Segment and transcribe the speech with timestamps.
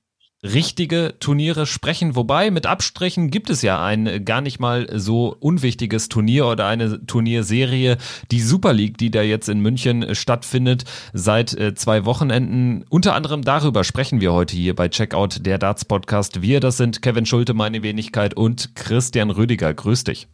[0.54, 2.16] richtige Turniere sprechen.
[2.16, 7.06] Wobei mit Abstrichen gibt es ja ein gar nicht mal so unwichtiges Turnier oder eine
[7.06, 7.98] Turnierserie,
[8.32, 12.86] die Super League, die da jetzt in München stattfindet seit äh, zwei Wochenenden.
[12.90, 16.42] Unter anderem darüber sprechen wir heute hier bei Checkout der Darts Podcast.
[16.42, 19.74] Wir, das sind Kevin Schulte, meine Wenigkeit und Christian Rüdiger.
[19.74, 20.28] Grüß dich.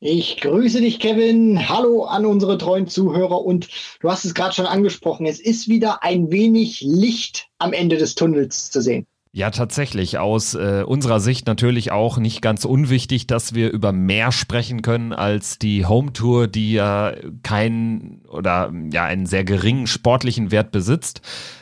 [0.00, 1.70] Ich grüße dich, Kevin.
[1.70, 3.42] Hallo an unsere treuen Zuhörer.
[3.42, 3.68] Und
[4.00, 5.24] du hast es gerade schon angesprochen.
[5.24, 9.06] Es ist wieder ein wenig Licht am Ende des Tunnels zu sehen.
[9.36, 10.16] Ja, tatsächlich.
[10.16, 15.12] Aus äh, unserer Sicht natürlich auch nicht ganz unwichtig, dass wir über mehr sprechen können
[15.12, 17.12] als die Home Tour, die ja
[17.42, 21.20] keinen oder ja einen sehr geringen sportlichen Wert besitzt.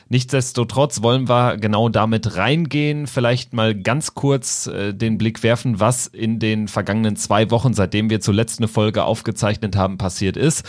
[0.09, 6.07] Nichtsdestotrotz wollen wir genau damit reingehen, vielleicht mal ganz kurz äh, den Blick werfen, was
[6.07, 10.65] in den vergangenen zwei Wochen, seitdem wir zuletzt eine Folge aufgezeichnet haben, passiert ist.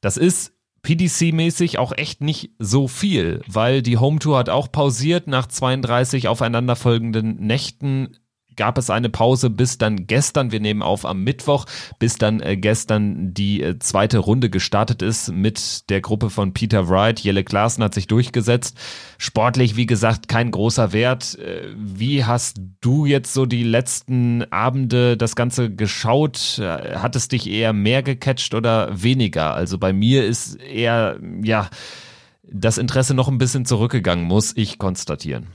[0.00, 5.26] Das ist PDC-mäßig auch echt nicht so viel, weil die Home Tour hat auch pausiert
[5.26, 8.16] nach 32 aufeinanderfolgenden Nächten
[8.58, 11.64] gab es eine Pause bis dann gestern, wir nehmen auf am Mittwoch,
[11.98, 16.90] bis dann äh, gestern die äh, zweite Runde gestartet ist mit der Gruppe von Peter
[16.90, 17.20] Wright.
[17.20, 18.76] Jelle Klaassen hat sich durchgesetzt.
[19.16, 21.38] Sportlich, wie gesagt, kein großer Wert.
[21.38, 26.60] Äh, wie hast du jetzt so die letzten Abende das Ganze geschaut?
[26.60, 29.54] Hat es dich eher mehr gecatcht oder weniger?
[29.54, 31.70] Also bei mir ist eher, ja,
[32.42, 35.46] das Interesse noch ein bisschen zurückgegangen, muss ich konstatieren.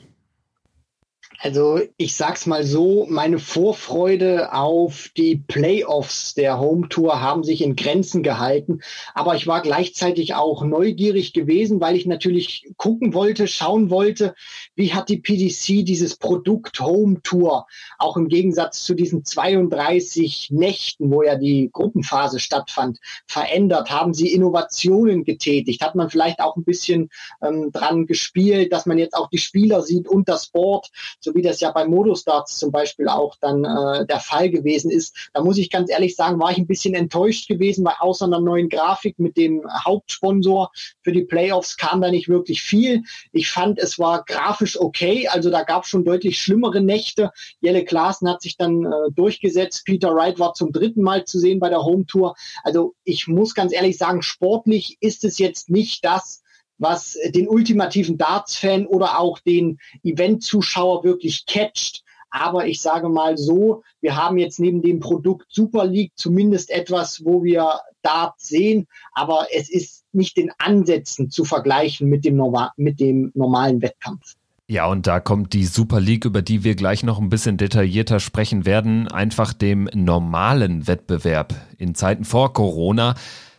[1.44, 7.62] Also ich sag's mal so, meine Vorfreude auf die Playoffs der Home Tour haben sich
[7.62, 8.80] in Grenzen gehalten,
[9.14, 14.36] aber ich war gleichzeitig auch neugierig gewesen, weil ich natürlich gucken wollte, schauen wollte,
[14.76, 21.12] wie hat die PDC dieses Produkt Home Tour auch im Gegensatz zu diesen 32 Nächten,
[21.12, 23.92] wo ja die Gruppenphase stattfand, verändert?
[23.92, 25.82] Haben sie Innovationen getätigt?
[25.82, 27.10] Hat man vielleicht auch ein bisschen
[27.42, 30.90] ähm, dran gespielt, dass man jetzt auch die Spieler sieht und das Board?
[31.20, 35.30] So wie das ja bei Modustarts zum Beispiel auch dann äh, der Fall gewesen ist.
[35.34, 38.40] Da muss ich ganz ehrlich sagen, war ich ein bisschen enttäuscht gewesen, weil außer einer
[38.40, 40.72] neuen Grafik mit dem Hauptsponsor
[41.02, 43.04] für die Playoffs kam da nicht wirklich viel.
[43.32, 47.32] Ich fand, es war grafisch okay, also da gab es schon deutlich schlimmere Nächte.
[47.62, 49.86] Jelle Klaassen hat sich dann äh, durchgesetzt.
[49.86, 52.36] Peter Wright war zum dritten Mal zu sehen bei der Home Tour.
[52.64, 56.43] Also ich muss ganz ehrlich sagen, sportlich ist es jetzt nicht das,
[56.84, 62.04] was den ultimativen Darts-Fan oder auch den Event-Zuschauer wirklich catcht.
[62.30, 67.24] Aber ich sage mal so, wir haben jetzt neben dem Produkt Super League zumindest etwas,
[67.24, 72.74] wo wir Darts sehen, aber es ist nicht in Ansätzen zu vergleichen mit dem, Norma
[72.76, 74.36] mit dem normalen Wettkampf.
[74.68, 78.20] Ja, und da kommt die Super League, über die wir gleich noch ein bisschen detaillierter
[78.20, 81.54] sprechen werden, einfach dem normalen Wettbewerb.
[81.78, 83.16] In Zeiten vor Corona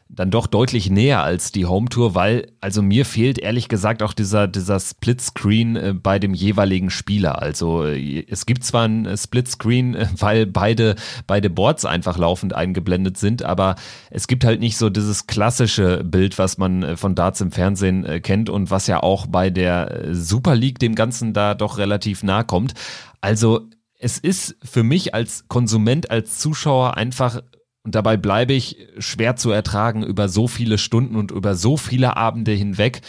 [0.09, 4.12] dann doch deutlich näher als die Home Tour, weil also mir fehlt ehrlich gesagt auch
[4.12, 7.41] dieser dieser Split Screen äh, bei dem jeweiligen Spieler.
[7.41, 12.54] Also äh, es gibt zwar ein äh, Split Screen, weil beide beide Boards einfach laufend
[12.54, 13.76] eingeblendet sind, aber
[14.10, 18.50] es gibt halt nicht so dieses klassische Bild, was man von Darts im Fernsehen kennt
[18.50, 22.75] und was ja auch bei der Super League dem Ganzen da doch relativ nahe kommt.
[23.21, 27.41] Also es ist für mich als Konsument, als Zuschauer einfach
[27.84, 32.17] und dabei bleibe ich schwer zu ertragen über so viele Stunden und über so viele
[32.17, 33.03] Abende hinweg,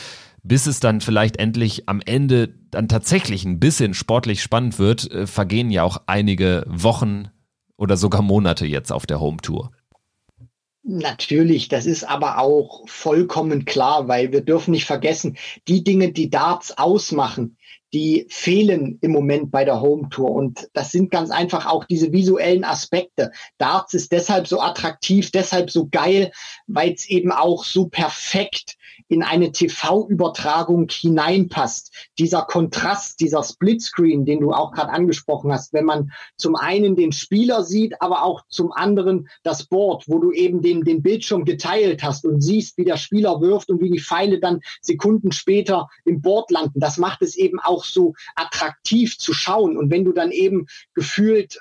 [0.44, 5.28] bis es dann vielleicht endlich am Ende dann tatsächlich ein bisschen sportlich spannend wird, äh,
[5.28, 7.30] vergehen ja auch einige Wochen
[7.78, 9.72] oder sogar Monate jetzt auf der Home Tour.
[10.84, 15.36] Natürlich, das ist aber auch vollkommen klar, weil wir dürfen nicht vergessen,
[15.68, 17.57] die Dinge, die Darts ausmachen,
[17.95, 20.29] die fehlen im Moment bei der Home Tour.
[20.31, 23.31] Und das sind ganz einfach auch diese visuellen Aspekte.
[23.57, 26.33] Darts ist deshalb so attraktiv, deshalb so geil,
[26.67, 28.75] weil es eben auch so perfekt
[29.07, 31.91] in eine TV-Übertragung hineinpasst.
[32.17, 37.12] Dieser Kontrast, dieser Splitscreen, den du auch gerade angesprochen hast, wenn man zum einen den
[37.12, 42.03] Spieler sieht, aber auch zum anderen das Board, wo du eben den, den Bildschirm geteilt
[42.03, 46.21] hast und siehst, wie der Spieler wirft und wie die Pfeile dann Sekunden später im
[46.21, 46.80] Board landen.
[46.80, 49.77] Das macht es eben auch so attraktiv zu schauen.
[49.77, 51.59] Und wenn du dann eben gefühlt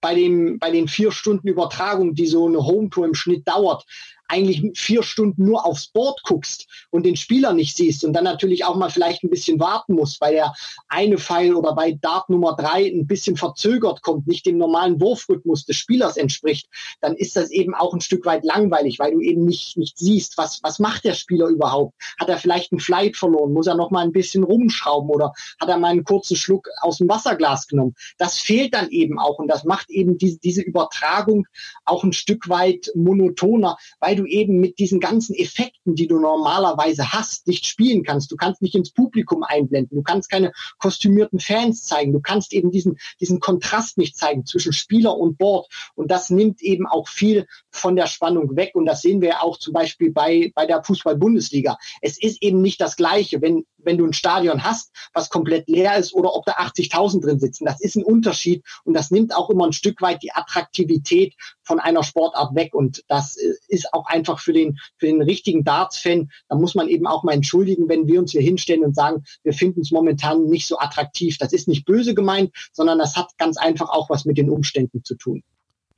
[0.00, 3.84] bei, dem, bei den vier Stunden Übertragung, die so eine Home Tour im Schnitt dauert,
[4.30, 8.64] eigentlich vier Stunden nur aufs Board guckst und den Spieler nicht siehst und dann natürlich
[8.64, 10.54] auch mal vielleicht ein bisschen warten musst, weil der
[10.88, 15.64] eine Pfeil oder bei Dart Nummer drei ein bisschen verzögert kommt, nicht dem normalen Wurfrhythmus
[15.64, 16.68] des Spielers entspricht,
[17.00, 20.38] dann ist das eben auch ein Stück weit langweilig, weil du eben nicht, nicht siehst,
[20.38, 21.94] was, was macht der Spieler überhaupt?
[22.18, 23.52] Hat er vielleicht einen Flight verloren?
[23.52, 26.98] Muss er noch mal ein bisschen rumschrauben oder hat er mal einen kurzen Schluck aus
[26.98, 27.94] dem Wasserglas genommen?
[28.18, 31.46] Das fehlt dann eben auch und das macht eben diese, diese Übertragung
[31.84, 37.12] auch ein Stück weit monotoner, weil du eben mit diesen ganzen Effekten, die du normalerweise
[37.12, 38.30] hast, nicht spielen kannst.
[38.30, 39.98] Du kannst nicht ins Publikum einblenden.
[39.98, 42.12] Du kannst keine kostümierten Fans zeigen.
[42.12, 45.66] Du kannst eben diesen, diesen Kontrast nicht zeigen zwischen Spieler und Board.
[45.94, 48.72] Und das nimmt eben auch viel von der Spannung weg.
[48.74, 51.76] Und das sehen wir auch zum Beispiel bei, bei der Fußball-Bundesliga.
[52.00, 55.96] Es ist eben nicht das Gleiche, wenn, wenn du ein Stadion hast, was komplett leer
[55.96, 57.64] ist oder ob da 80.000 drin sitzen.
[57.64, 61.80] Das ist ein Unterschied und das nimmt auch immer ein Stück weit die Attraktivität von
[61.80, 62.74] einer Sportart weg.
[62.74, 63.36] Und das
[63.68, 67.32] ist auch einfach für den, für den richtigen Darts-Fan, da muss man eben auch mal
[67.32, 71.38] entschuldigen, wenn wir uns hier hinstellen und sagen, wir finden es momentan nicht so attraktiv.
[71.38, 75.04] Das ist nicht böse gemeint, sondern das hat ganz einfach auch was mit den Umständen
[75.04, 75.42] zu tun.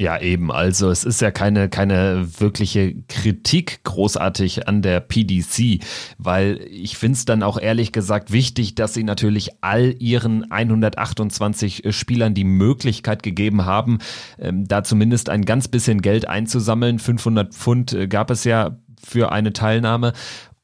[0.02, 0.50] Ja, eben.
[0.50, 5.78] Also es ist ja keine, keine wirkliche Kritik großartig an der PDC,
[6.18, 11.84] weil ich finde es dann auch ehrlich gesagt wichtig, dass sie natürlich all ihren 128
[11.90, 13.98] Spielern die Möglichkeit gegeben haben,
[14.40, 16.98] ähm, da zumindest ein ganz bisschen Geld einzusammeln.
[16.98, 20.14] 500 Pfund äh, gab es ja für eine Teilnahme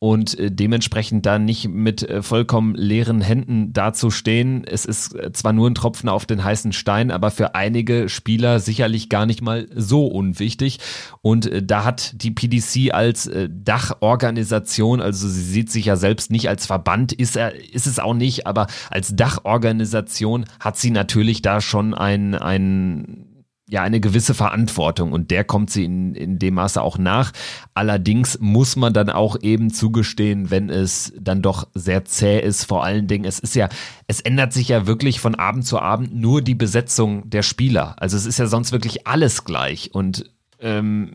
[0.00, 4.64] und äh, dementsprechend dann nicht mit äh, vollkommen leeren Händen dazustehen.
[4.64, 8.60] Es ist äh, zwar nur ein Tropfen auf den heißen Stein, aber für einige Spieler
[8.60, 10.78] sicherlich gar nicht mal so unwichtig.
[11.20, 16.66] Und da hat die PDC als Dachorganisation, also sie sieht sich ja selbst nicht als
[16.66, 21.94] Verband, ist er, ist es auch nicht, aber als Dachorganisation hat sie natürlich da schon
[21.94, 23.27] ein, ein
[23.68, 27.32] ja eine gewisse Verantwortung und der kommt sie in, in dem Maße auch nach.
[27.74, 32.82] Allerdings muss man dann auch eben zugestehen, wenn es dann doch sehr zäh ist, vor
[32.82, 33.68] allen Dingen, es ist ja,
[34.06, 37.94] es ändert sich ja wirklich von Abend zu Abend nur die Besetzung der Spieler.
[37.98, 40.30] Also es ist ja sonst wirklich alles gleich und
[40.60, 41.14] ähm,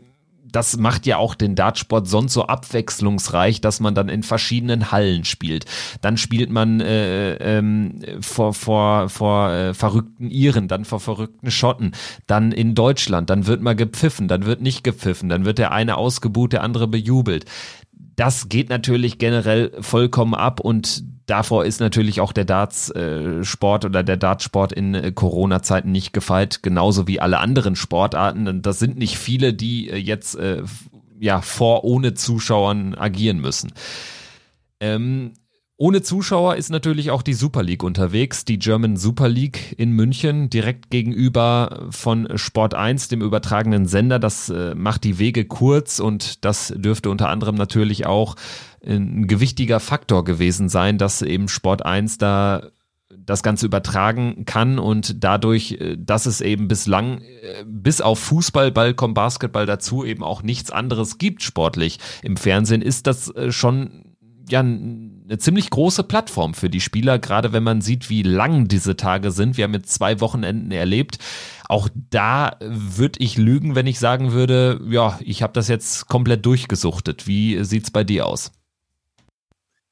[0.54, 5.24] das macht ja auch den Dartsport sonst so abwechslungsreich, dass man dann in verschiedenen Hallen
[5.24, 5.64] spielt.
[6.00, 11.92] Dann spielt man äh, ähm, vor, vor, vor äh, verrückten Iren, dann vor verrückten Schotten,
[12.26, 15.96] dann in Deutschland, dann wird mal gepfiffen, dann wird nicht gepfiffen, dann wird der eine
[15.96, 17.46] ausgebuht, der andere bejubelt.
[18.16, 24.02] Das geht natürlich generell vollkommen ab und davor ist natürlich auch der Darts-Sport äh, oder
[24.02, 28.46] der Dartsport in äh, Corona-Zeiten nicht gefeit, genauso wie alle anderen Sportarten.
[28.46, 30.38] Und das sind nicht viele, die äh, jetzt
[31.18, 33.72] ja vor ohne Zuschauern agieren müssen.
[34.80, 35.32] Ähm,
[35.76, 40.48] ohne Zuschauer ist natürlich auch die Super League unterwegs, die German Super League in München,
[40.48, 44.20] direkt gegenüber von Sport 1, dem übertragenen Sender.
[44.20, 48.36] Das äh, macht die Wege kurz und das dürfte unter anderem natürlich auch
[48.86, 52.68] ein gewichtiger Faktor gewesen sein, dass eben Sport 1 da
[53.16, 58.70] das Ganze übertragen kann und dadurch, äh, dass es eben bislang äh, bis auf Fußball,
[58.70, 64.13] Ball, Basketball dazu eben auch nichts anderes gibt sportlich im Fernsehen, ist das schon
[64.48, 68.96] ja eine ziemlich große Plattform für die Spieler, gerade wenn man sieht, wie lang diese
[68.96, 69.56] Tage sind.
[69.56, 71.18] Wir haben jetzt zwei Wochenenden erlebt.
[71.68, 76.44] Auch da würde ich lügen, wenn ich sagen würde, ja, ich habe das jetzt komplett
[76.44, 77.26] durchgesuchtet.
[77.26, 78.52] Wie sieht's bei dir aus?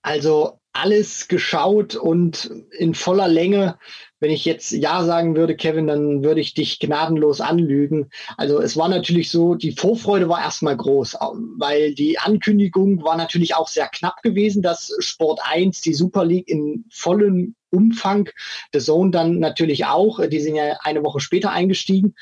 [0.03, 3.79] Also alles geschaut und in voller Länge
[4.23, 8.09] wenn ich jetzt Ja sagen würde, Kevin, dann würde ich dich gnadenlos anlügen.
[8.37, 11.19] Also es war natürlich so, die Vorfreude war erstmal groß,
[11.59, 16.49] weil die Ankündigung war natürlich auch sehr knapp gewesen, dass Sport 1 die Super League
[16.49, 18.29] in vollem Umfang,
[18.73, 22.15] The Zone dann natürlich auch, die sind ja eine Woche später eingestiegen,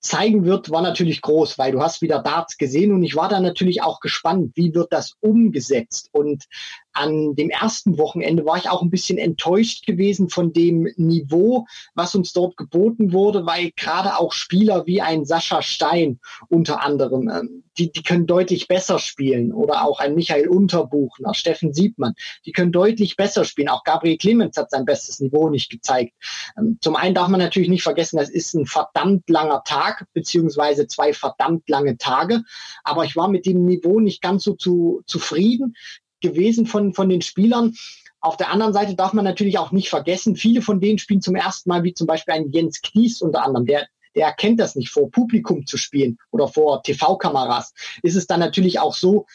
[0.00, 3.38] zeigen wird, war natürlich groß, weil du hast wieder Darts gesehen und ich war da
[3.38, 6.08] natürlich auch gespannt, wie wird das umgesetzt.
[6.12, 6.46] Und
[6.92, 12.14] an dem ersten Wochenende war ich auch ein bisschen enttäuscht gewesen von dem Niveau, was
[12.14, 17.64] uns dort geboten wurde, weil gerade auch Spieler wie ein Sascha Stein unter anderem, ähm,
[17.78, 22.72] die, die können deutlich besser spielen oder auch ein Michael Unterbuchner, Steffen Siebmann, die können
[22.72, 23.68] deutlich besser spielen.
[23.68, 26.12] Auch Gabriel Clemens hat sein bestes Niveau nicht gezeigt.
[26.58, 30.86] Ähm, zum einen darf man natürlich nicht vergessen, das ist ein verdammt langer Tag, beziehungsweise
[30.88, 32.42] zwei verdammt lange Tage.
[32.84, 35.74] Aber ich war mit dem Niveau nicht ganz so zu, zufrieden
[36.20, 37.74] gewesen von, von den Spielern.
[38.20, 41.36] Auf der anderen Seite darf man natürlich auch nicht vergessen, viele von denen spielen zum
[41.36, 44.90] ersten Mal, wie zum Beispiel ein Jens Knies unter anderem, der, der erkennt das nicht,
[44.90, 47.72] vor Publikum zu spielen oder vor TV-Kameras.
[48.02, 49.26] Ist es dann natürlich auch so,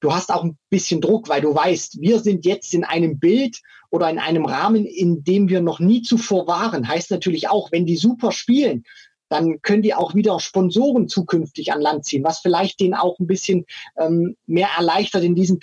[0.00, 3.60] du hast auch ein bisschen Druck, weil du weißt, wir sind jetzt in einem Bild
[3.90, 6.88] oder in einem Rahmen, in dem wir noch nie zuvor waren.
[6.88, 8.84] Heißt natürlich auch, wenn die super spielen,
[9.28, 13.26] dann können die auch wieder Sponsoren zukünftig an Land ziehen, was vielleicht denen auch ein
[13.26, 13.64] bisschen
[13.96, 15.58] ähm, mehr erleichtert, in diesen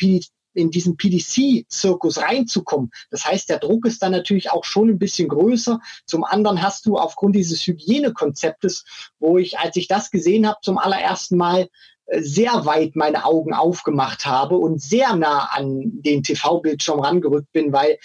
[0.60, 2.92] in diesen PDC-Zirkus reinzukommen.
[3.10, 5.80] Das heißt, der Druck ist dann natürlich auch schon ein bisschen größer.
[6.06, 8.86] Zum anderen hast du aufgrund dieses Hygienekonzeptes,
[9.20, 11.70] wo ich, als ich das gesehen habe, zum allerersten Mal
[12.06, 17.72] äh, sehr weit meine Augen aufgemacht habe und sehr nah an den TV-Bildschirm rangerückt bin,
[17.72, 17.98] weil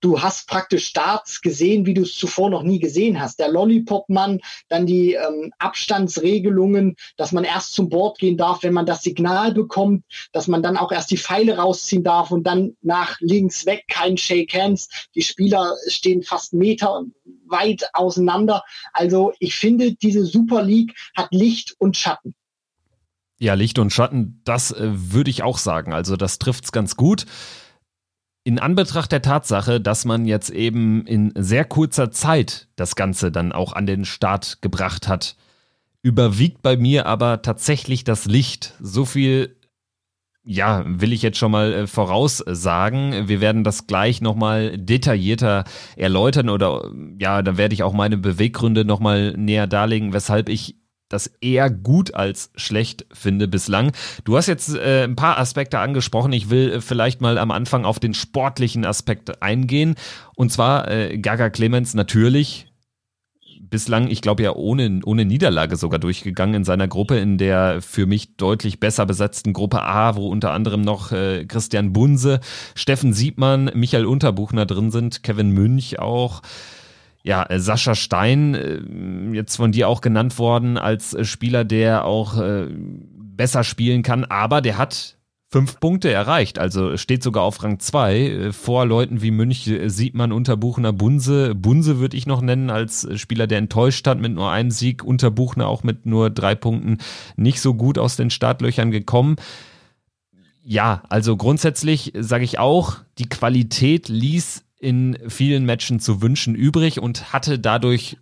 [0.00, 3.38] du hast praktisch Starts gesehen, wie du es zuvor noch nie gesehen hast.
[3.38, 8.86] Der Lollipop-Mann, dann die ähm, Abstandsregelungen, dass man erst zum Board gehen darf, wenn man
[8.86, 13.16] das Signal bekommt, dass man dann auch erst die Pfeile rausziehen darf und dann nach
[13.20, 14.88] links weg kein Shake Hands.
[15.14, 17.04] Die Spieler stehen fast Meter
[17.46, 18.64] weit auseinander.
[18.92, 22.34] Also ich finde, diese Super League hat Licht und Schatten.
[23.38, 25.92] Ja, Licht und Schatten, das äh, würde ich auch sagen.
[25.92, 27.26] Also das trifft's ganz gut.
[28.44, 33.52] In Anbetracht der Tatsache, dass man jetzt eben in sehr kurzer Zeit das Ganze dann
[33.52, 35.36] auch an den Start gebracht hat,
[36.02, 38.74] überwiegt bei mir aber tatsächlich das Licht.
[38.80, 39.56] So viel,
[40.42, 43.28] ja, will ich jetzt schon mal äh, voraussagen.
[43.28, 45.62] Wir werden das gleich nochmal detaillierter
[45.94, 50.81] erläutern oder ja, da werde ich auch meine Beweggründe nochmal näher darlegen, weshalb ich
[51.12, 53.92] das eher gut als schlecht finde bislang.
[54.24, 56.32] Du hast jetzt äh, ein paar Aspekte angesprochen.
[56.32, 59.94] Ich will äh, vielleicht mal am Anfang auf den sportlichen Aspekt eingehen.
[60.36, 62.66] Und zwar äh, Gaga Clemens natürlich
[63.72, 68.06] bislang, ich glaube ja ohne, ohne Niederlage sogar durchgegangen in seiner Gruppe, in der für
[68.06, 72.38] mich deutlich besser besetzten Gruppe A, wo unter anderem noch äh, Christian Bunse,
[72.76, 76.42] Steffen Siebmann, Michael Unterbuchner drin sind, Kevin Münch auch.
[77.24, 82.04] Ja, äh, Sascha Stein, äh, jetzt von dir auch genannt worden als äh, Spieler, der
[82.04, 82.42] auch
[83.34, 85.16] besser spielen kann, aber der hat
[85.48, 90.92] fünf Punkte erreicht, also steht sogar auf Rang zwei vor Leuten wie Münch, Siegmann, Unterbuchner,
[90.92, 91.54] Bunse.
[91.54, 95.66] Bunse würde ich noch nennen als Spieler, der enttäuscht hat mit nur einem Sieg, Unterbuchner
[95.66, 96.98] auch mit nur drei Punkten
[97.36, 99.36] nicht so gut aus den Startlöchern gekommen.
[100.64, 107.00] Ja, also grundsätzlich sage ich auch, die Qualität ließ in vielen Matchen zu wünschen übrig
[107.00, 108.18] und hatte dadurch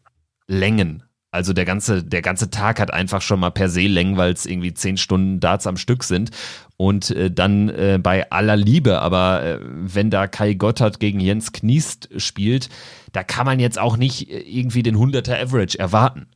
[0.46, 1.02] Längen.
[1.32, 4.44] Also der ganze, der ganze Tag hat einfach schon mal per se Längen, weil es
[4.44, 6.30] irgendwie zehn Stunden Darts am Stück sind.
[6.76, 11.52] Und äh, dann äh, bei aller Liebe, aber äh, wenn da Kai Gotthard gegen Jens
[11.52, 12.68] Kniest spielt,
[13.12, 16.26] da kann man jetzt auch nicht äh, irgendwie den 100er Average erwarten.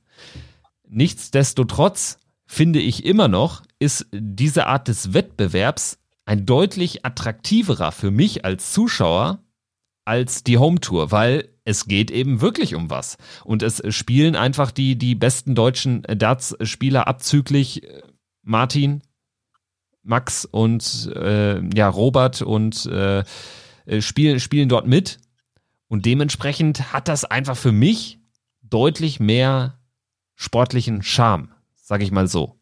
[0.89, 8.45] Nichtsdestotrotz finde ich immer noch, ist diese Art des Wettbewerbs ein deutlich attraktiverer für mich
[8.45, 9.44] als Zuschauer
[10.05, 13.17] als die Home Tour, weil es geht eben wirklich um was.
[13.45, 18.03] Und es spielen einfach die, die besten deutschen Darts-Spieler abzüglich äh,
[18.43, 19.03] Martin,
[20.03, 23.25] Max und äh, ja, Robert und äh,
[23.87, 25.19] äh, spielen, spielen dort mit.
[25.89, 28.19] Und dementsprechend hat das einfach für mich
[28.63, 29.79] deutlich mehr
[30.35, 32.59] sportlichen Charme, sage ich mal so.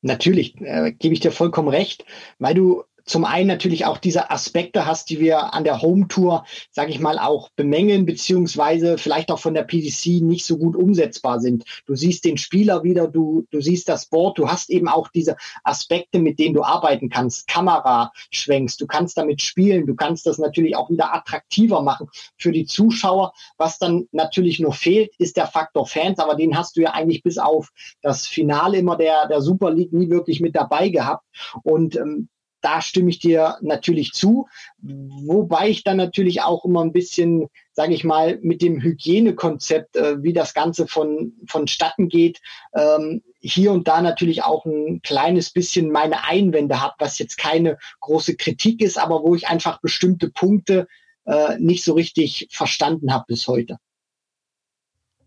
[0.00, 2.04] Natürlich, äh, gebe ich dir vollkommen recht,
[2.38, 6.44] weil du zum einen natürlich auch diese Aspekte hast, die wir an der Home Tour,
[6.70, 11.40] sage ich mal, auch bemängeln, beziehungsweise vielleicht auch von der PDC nicht so gut umsetzbar
[11.40, 11.64] sind.
[11.86, 15.36] Du siehst den Spieler wieder, du, du siehst das Board, du hast eben auch diese
[15.64, 17.48] Aspekte, mit denen du arbeiten kannst.
[17.48, 22.52] Kamera schwenkst, du kannst damit spielen, du kannst das natürlich auch wieder attraktiver machen für
[22.52, 23.32] die Zuschauer.
[23.56, 27.22] Was dann natürlich nur fehlt, ist der Faktor Fans, aber den hast du ja eigentlich
[27.22, 27.70] bis auf
[28.02, 31.24] das Finale immer der, der Super League nie wirklich mit dabei gehabt.
[31.62, 32.28] Und ähm,
[32.60, 34.48] da stimme ich dir natürlich zu,
[34.78, 40.22] wobei ich dann natürlich auch immer ein bisschen, sage ich mal, mit dem Hygienekonzept, äh,
[40.22, 42.40] wie das Ganze von vonstatten geht,
[42.74, 47.78] ähm, hier und da natürlich auch ein kleines bisschen meine Einwände habe, was jetzt keine
[48.00, 50.88] große Kritik ist, aber wo ich einfach bestimmte Punkte
[51.24, 53.78] äh, nicht so richtig verstanden habe bis heute.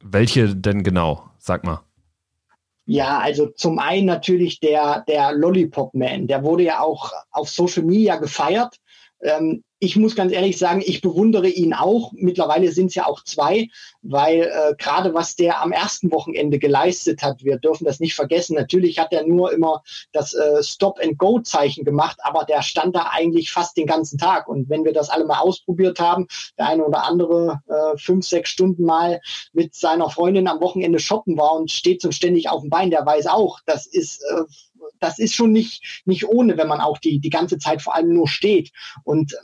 [0.03, 1.29] Welche denn genau?
[1.37, 1.83] Sag mal.
[2.91, 7.83] Ja, also zum einen natürlich der, der Lollipop Man, der wurde ja auch auf Social
[7.83, 8.80] Media gefeiert.
[9.23, 12.11] Ähm, ich muss ganz ehrlich sagen, ich bewundere ihn auch.
[12.13, 13.67] Mittlerweile sind es ja auch zwei,
[14.03, 18.55] weil äh, gerade was der am ersten Wochenende geleistet hat, wir dürfen das nicht vergessen.
[18.55, 23.75] Natürlich hat er nur immer das äh, Stop-and-Go-Zeichen gemacht, aber der stand da eigentlich fast
[23.75, 24.47] den ganzen Tag.
[24.47, 26.27] Und wenn wir das alle mal ausprobiert haben,
[26.59, 29.19] der eine oder andere äh, fünf, sechs Stunden mal
[29.51, 33.03] mit seiner Freundin am Wochenende shoppen war und steht so ständig auf dem Bein, der
[33.03, 34.43] weiß auch, das ist äh,
[35.01, 38.13] das ist schon nicht, nicht ohne, wenn man auch die, die ganze Zeit vor allem
[38.13, 38.71] nur steht.
[39.03, 39.35] Und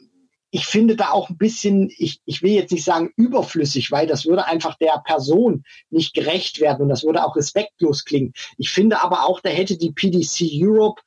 [0.52, 4.26] ich finde da auch ein bisschen, ich, ich will jetzt nicht sagen überflüssig, weil das
[4.26, 8.34] würde einfach der Person nicht gerecht werden und das würde auch respektlos klingen.
[8.58, 11.02] Ich finde aber auch, da hätte die PDC Europe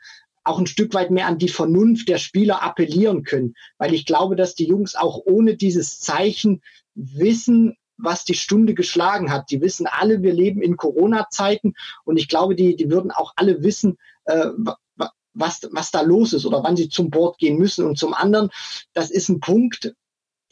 [0.44, 4.36] auch ein Stück weit mehr an die Vernunft der Spieler appellieren können, weil ich glaube,
[4.36, 6.62] dass die Jungs auch ohne dieses Zeichen
[6.94, 9.50] wissen, was die Stunde geschlagen hat.
[9.50, 13.62] Die wissen alle, wir leben in Corona-Zeiten und ich glaube, die, die würden auch alle
[13.62, 13.98] wissen,
[14.30, 14.50] äh,
[15.32, 17.86] was, was da los ist oder wann sie zum Board gehen müssen.
[17.86, 18.50] Und zum anderen,
[18.92, 19.94] das ist ein Punkt,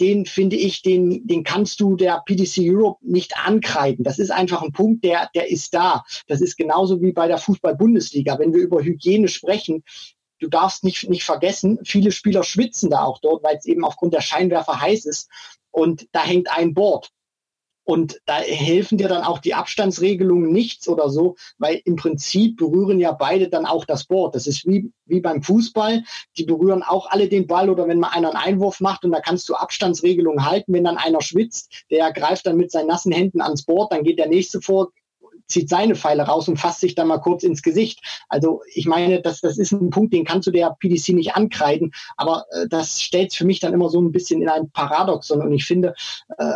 [0.01, 4.05] den finde ich, den, den kannst du der PDC Europe nicht ankreiden.
[4.05, 6.05] Das ist einfach ein Punkt, der, der ist da.
[6.29, 8.39] Das ist genauso wie bei der Fußball-Bundesliga.
[8.39, 9.83] Wenn wir über Hygiene sprechen,
[10.39, 14.15] du darfst nicht, nicht vergessen, viele Spieler schwitzen da auch dort, weil es eben aufgrund
[14.15, 15.29] der Scheinwerfer heiß ist.
[15.73, 17.11] Und da hängt ein Board.
[17.89, 23.01] Und da helfen dir dann auch die Abstandsregelungen nichts oder so, weil im Prinzip berühren
[23.01, 24.35] ja beide dann auch das Board.
[24.35, 26.05] Das ist wie, wie beim Fußball.
[26.37, 29.21] Die berühren auch alle den Ball oder wenn mal einer einen Einwurf macht und da
[29.21, 30.75] kannst du Abstandsregelungen halten.
[30.75, 34.19] Wenn dann einer schwitzt, der greift dann mit seinen nassen Händen ans Board, dann geht
[34.19, 34.91] der nächste vor,
[35.47, 38.01] zieht seine Pfeile raus und fasst sich dann mal kurz ins Gesicht.
[38.29, 41.93] Also ich meine, das, das ist ein Punkt, den kannst du der PDC nicht ankreiden,
[42.19, 45.55] aber äh, das stellt für mich dann immer so ein bisschen in ein Paradoxon und
[45.55, 45.95] ich finde,
[46.37, 46.53] äh,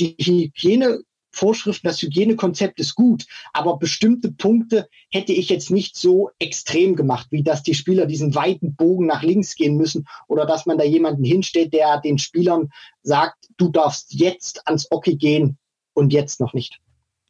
[0.00, 6.96] die Hygienevorschriften, das Hygienekonzept ist gut, aber bestimmte Punkte hätte ich jetzt nicht so extrem
[6.96, 10.78] gemacht, wie dass die Spieler diesen weiten Bogen nach links gehen müssen oder dass man
[10.78, 12.70] da jemanden hinstellt, der den Spielern
[13.02, 15.58] sagt, du darfst jetzt ans Oki gehen
[15.94, 16.78] und jetzt noch nicht.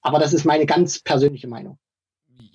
[0.03, 1.79] Aber das ist meine ganz persönliche Meinung.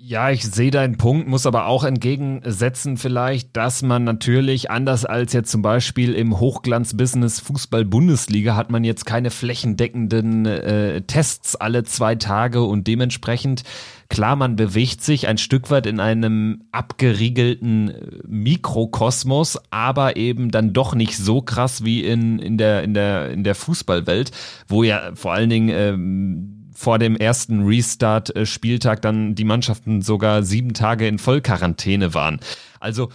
[0.08, 5.34] Ja, ich sehe deinen Punkt, muss aber auch entgegensetzen vielleicht, dass man natürlich anders als
[5.34, 12.14] jetzt zum Beispiel im Hochglanz-Business Fußball-Bundesliga hat man jetzt keine flächendeckenden äh, Tests alle zwei
[12.14, 13.64] Tage und dementsprechend
[14.08, 17.96] klar, man bewegt sich ein Stück weit in einem abgeriegelten äh,
[18.28, 23.44] Mikrokosmos, aber eben dann doch nicht so krass wie in, in der, in der, in
[23.44, 24.30] der Fußballwelt,
[24.68, 30.74] wo ja vor allen Dingen ähm, vor dem ersten Restart-Spieltag dann die Mannschaften sogar sieben
[30.74, 32.40] Tage in Vollquarantäne waren.
[32.80, 33.10] Also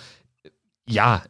[0.89, 1.23] ja,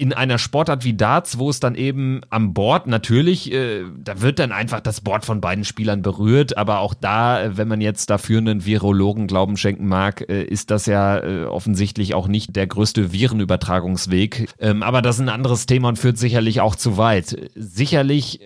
[0.00, 4.38] in einer Sportart wie Darts, wo es dann eben am Board natürlich, äh, da wird
[4.38, 8.38] dann einfach das Board von beiden Spielern berührt, aber auch da, wenn man jetzt dafür
[8.38, 13.12] einen Virologen Glauben schenken mag, äh, ist das ja äh, offensichtlich auch nicht der größte
[13.12, 14.48] Virenübertragungsweg.
[14.60, 17.50] Ähm, aber das ist ein anderes Thema und führt sicherlich auch zu weit.
[17.56, 18.44] Sicherlich äh,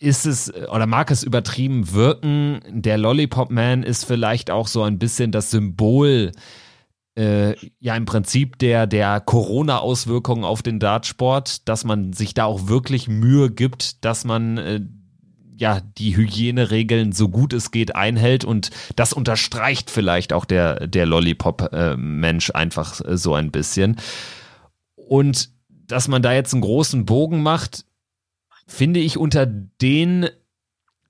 [0.00, 2.60] ist es oder mag es übertrieben wirken.
[2.68, 6.32] Der Lollipop Man ist vielleicht auch so ein bisschen das Symbol,
[7.16, 12.68] äh, ja im Prinzip der, der Corona-Auswirkungen auf den Dartsport, dass man sich da auch
[12.68, 14.80] wirklich Mühe gibt, dass man äh,
[15.56, 21.04] ja die Hygieneregeln so gut es geht einhält und das unterstreicht vielleicht auch der, der
[21.04, 23.96] Lollipop-Mensch äh, einfach äh, so ein bisschen.
[24.94, 25.50] Und
[25.86, 27.84] dass man da jetzt einen großen Bogen macht,
[28.70, 30.28] finde ich unter den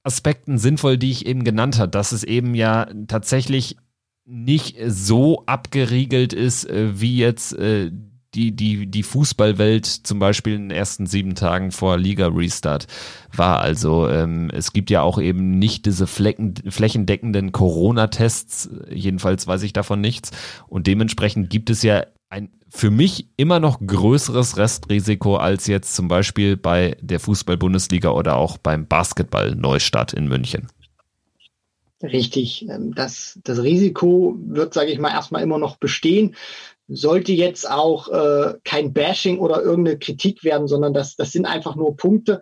[0.02, 3.76] Aspekten sinnvoll, die ich eben genannt habe, dass es eben ja tatsächlich
[4.24, 7.90] nicht so abgeriegelt ist, äh, wie jetzt äh,
[8.34, 12.86] die, die, die Fußballwelt zum Beispiel in den ersten sieben Tagen vor Liga-Restart
[13.34, 13.58] war.
[13.58, 20.00] Also ähm, es gibt ja auch eben nicht diese flächendeckenden Corona-Tests, jedenfalls weiß ich davon
[20.00, 20.30] nichts.
[20.68, 26.08] Und dementsprechend gibt es ja ein für mich immer noch größeres Restrisiko als jetzt zum
[26.08, 30.68] Beispiel bei der Fußball-Bundesliga oder auch beim Basketball-Neustart in München.
[32.02, 32.66] Richtig.
[32.68, 36.36] Ähm, das, das Risiko wird, sage ich mal, erstmal immer noch bestehen.
[36.88, 41.76] Sollte jetzt auch äh, kein Bashing oder irgendeine Kritik werden, sondern das, das sind einfach
[41.76, 42.40] nur Punkte,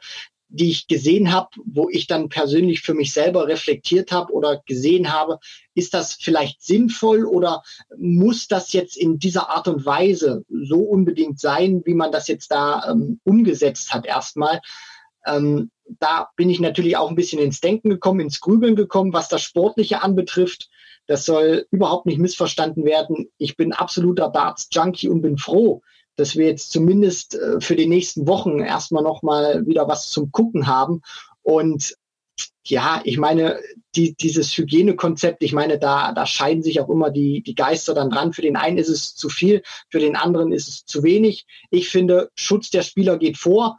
[0.49, 5.13] die ich gesehen habe, wo ich dann persönlich für mich selber reflektiert habe oder gesehen
[5.13, 5.39] habe,
[5.75, 7.63] ist das vielleicht sinnvoll oder
[7.97, 12.51] muss das jetzt in dieser Art und Weise so unbedingt sein, wie man das jetzt
[12.51, 14.61] da ähm, umgesetzt hat erstmal.
[15.27, 19.29] Ähm, da bin ich natürlich auch ein bisschen ins Denken gekommen, ins Grübeln gekommen, was
[19.29, 20.69] das Sportliche anbetrifft.
[21.07, 23.31] Das soll überhaupt nicht missverstanden werden.
[23.39, 25.83] Ich bin absoluter Darts-Junkie und bin froh,
[26.19, 30.67] dass wir jetzt zumindest äh, für die nächsten Wochen erstmal nochmal wieder was zum Gucken
[30.67, 31.01] haben.
[31.43, 31.95] Und
[32.67, 33.61] ja, ich meine,
[33.95, 38.11] die, dieses Hygienekonzept, ich meine, da, da scheiden sich auch immer die, die Geister dann
[38.11, 38.33] dran.
[38.33, 41.47] Für den einen ist es zu viel, für den anderen ist es zu wenig.
[41.71, 43.79] Ich finde, Schutz der Spieler geht vor.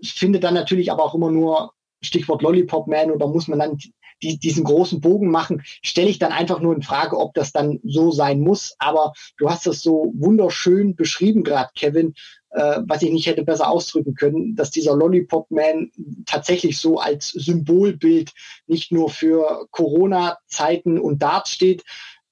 [0.00, 3.78] Ich finde dann natürlich aber auch immer nur Stichwort Lollipop Man oder muss man dann
[4.22, 7.80] die, diesen großen Bogen machen, stelle ich dann einfach nur in Frage, ob das dann
[7.84, 8.74] so sein muss.
[8.78, 12.14] Aber du hast das so wunderschön beschrieben gerade, Kevin,
[12.50, 15.90] äh, was ich nicht hätte besser ausdrücken können, dass dieser Lollipop Man
[16.26, 18.32] tatsächlich so als Symbolbild
[18.66, 21.84] nicht nur für Corona-Zeiten und Darts steht,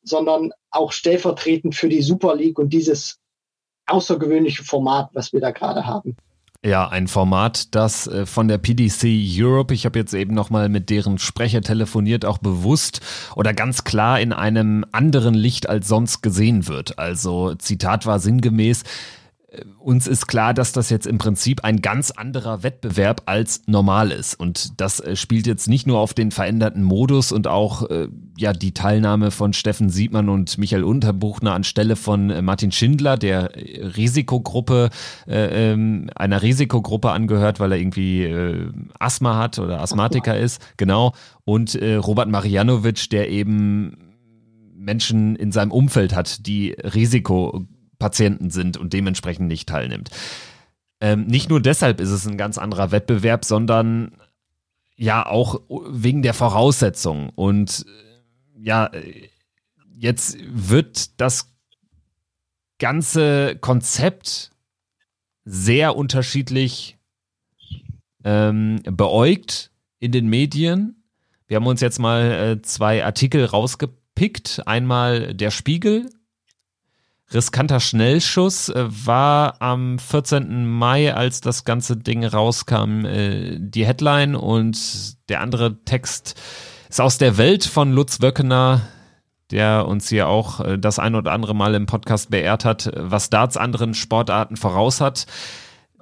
[0.03, 3.19] sondern auch stellvertretend für die Super League und dieses
[3.87, 6.17] außergewöhnliche Format, was wir da gerade haben.
[6.63, 10.91] Ja, ein Format, das äh, von der PDC Europe, ich habe jetzt eben nochmal mit
[10.91, 13.01] deren Sprecher telefoniert, auch bewusst
[13.35, 16.99] oder ganz klar in einem anderen Licht als sonst gesehen wird.
[16.99, 18.83] Also Zitat war sinngemäß,
[19.79, 24.35] uns ist klar, dass das jetzt im Prinzip ein ganz anderer Wettbewerb als normal ist.
[24.35, 28.09] Und das äh, spielt jetzt nicht nur auf den veränderten Modus und auch äh,
[28.39, 33.57] ja die Teilnahme von Steffen Siebmann und Michael Unterbuchner anstelle von äh, Martin Schindler, der
[33.57, 34.91] äh, Risikogruppe,
[35.27, 41.13] äh, ähm, einer Risikogruppe angehört, weil er irgendwie äh, Asthma hat oder Asthmatiker ist, genau.
[41.45, 43.97] Und Robert Marianovic, der eben
[44.77, 47.67] Menschen in seinem Umfeld hat, die Risiko
[48.01, 50.11] Patienten sind und dementsprechend nicht teilnimmt.
[51.01, 54.17] Ähm, nicht nur deshalb ist es ein ganz anderer Wettbewerb, sondern
[54.97, 57.31] ja auch wegen der Voraussetzungen.
[57.31, 58.91] Und äh, ja,
[59.95, 61.53] jetzt wird das
[62.79, 64.51] ganze Konzept
[65.45, 66.99] sehr unterschiedlich
[68.25, 71.03] ähm, beäugt in den Medien.
[71.47, 74.63] Wir haben uns jetzt mal äh, zwei Artikel rausgepickt.
[74.67, 76.11] Einmal der Spiegel
[77.33, 80.67] riskanter Schnellschuss äh, war am 14.
[80.67, 86.41] Mai, als das ganze Ding rauskam, äh, die Headline und der andere Text
[86.89, 88.83] ist aus der Welt von Lutz Wöckener,
[89.51, 93.31] der uns hier auch äh, das ein oder andere Mal im Podcast beehrt hat, was
[93.31, 95.27] Darts anderen Sportarten voraus hat.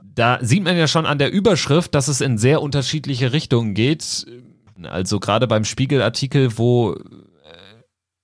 [0.02, 4.26] Da sieht man ja schon an der Überschrift, dass es in sehr unterschiedliche Richtungen geht.
[4.82, 6.96] Also gerade beim Spiegelartikel, wo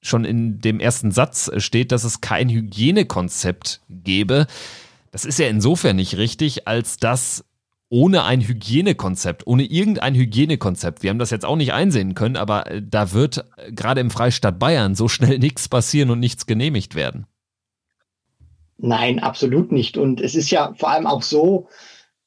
[0.04, 4.46] schon in dem ersten Satz steht, dass es kein Hygienekonzept gäbe.
[5.10, 7.44] Das ist ja insofern nicht richtig, als dass
[7.88, 12.70] ohne ein Hygienekonzept, ohne irgendein Hygienekonzept, wir haben das jetzt auch nicht einsehen können, aber
[12.70, 16.94] äh, da wird äh, gerade im Freistaat Bayern so schnell nichts passieren und nichts genehmigt
[16.94, 17.26] werden.
[18.78, 19.96] Nein, absolut nicht.
[19.96, 21.68] Und es ist ja vor allem auch so,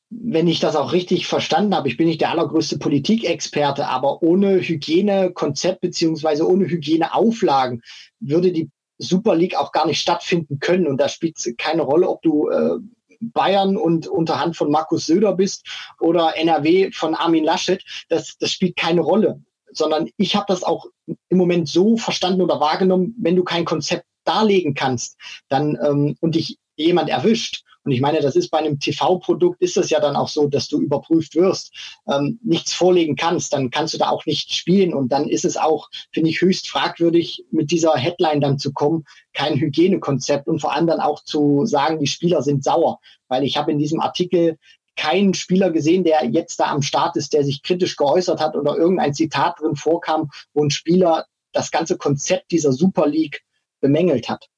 [0.10, 4.62] wenn ich das auch richtig verstanden habe, ich bin nicht der allergrößte Politikexperte, aber ohne
[4.62, 7.82] Hygienekonzept beziehungsweise ohne Hygieneauflagen
[8.20, 10.88] würde die Super League auch gar nicht stattfinden können.
[10.88, 12.78] Und da spielt es keine Rolle, ob du äh,
[13.20, 15.66] Bayern und unterhand von Markus Söder bist
[16.00, 17.84] oder NRW von Armin Laschet.
[18.10, 19.42] Das, das spielt keine Rolle.
[19.72, 20.86] Sondern ich habe das auch
[21.30, 25.18] im Moment so verstanden oder wahrgenommen, wenn du kein Konzept darlegen kannst,
[25.50, 29.78] dann ähm, und dich jemand erwischt und ich meine, das ist bei einem TV-Produkt, ist
[29.78, 31.74] es ja dann auch so, dass du überprüft wirst,
[32.06, 34.94] ähm, nichts vorlegen kannst, dann kannst du da auch nicht spielen.
[34.94, 39.06] Und dann ist es auch, finde ich, höchst fragwürdig, mit dieser Headline dann zu kommen,
[39.34, 43.00] kein Hygienekonzept und vor allem dann auch zu sagen, die Spieler sind sauer.
[43.30, 44.58] Weil ich habe in diesem Artikel
[44.98, 48.76] keinen Spieler gesehen, der jetzt da am Start ist, der sich kritisch geäußert hat oder
[48.76, 53.44] irgendein Zitat drin vorkam, wo ein Spieler das ganze Konzept dieser Super League
[53.80, 54.50] bemängelt hat.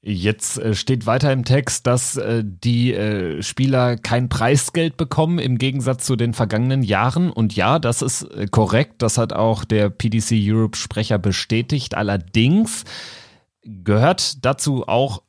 [0.00, 5.58] Jetzt äh, steht weiter im Text, dass äh, die äh, Spieler kein Preisgeld bekommen im
[5.58, 7.30] Gegensatz zu den vergangenen Jahren.
[7.30, 9.02] Und ja, das ist korrekt.
[9.02, 11.96] Das hat auch der PDC Europe Sprecher bestätigt.
[11.96, 12.84] Allerdings
[13.64, 15.22] gehört dazu auch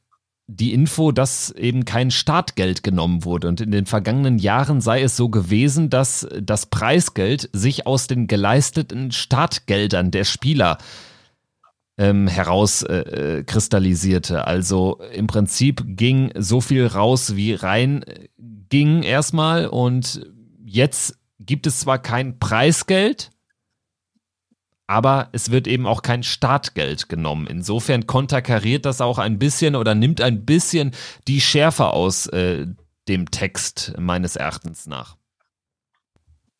[0.45, 3.47] die Info, dass eben kein Startgeld genommen wurde.
[3.47, 8.27] Und in den vergangenen Jahren sei es so gewesen, dass das Preisgeld sich aus den
[8.27, 11.08] geleisteten Startgeldern der Spieler äh,
[11.99, 14.35] ähm, herauskristallisierte.
[14.35, 18.29] Äh, also im Prinzip ging so viel raus, wie rein äh,
[18.69, 19.67] ging erstmal.
[19.67, 20.25] Und
[20.65, 23.31] jetzt gibt es zwar kein Preisgeld,
[24.87, 27.47] aber es wird eben auch kein Startgeld genommen.
[27.47, 30.91] Insofern konterkariert das auch ein bisschen oder nimmt ein bisschen
[31.27, 32.65] die Schärfe aus äh,
[33.09, 35.18] dem Text meines Erachtens nach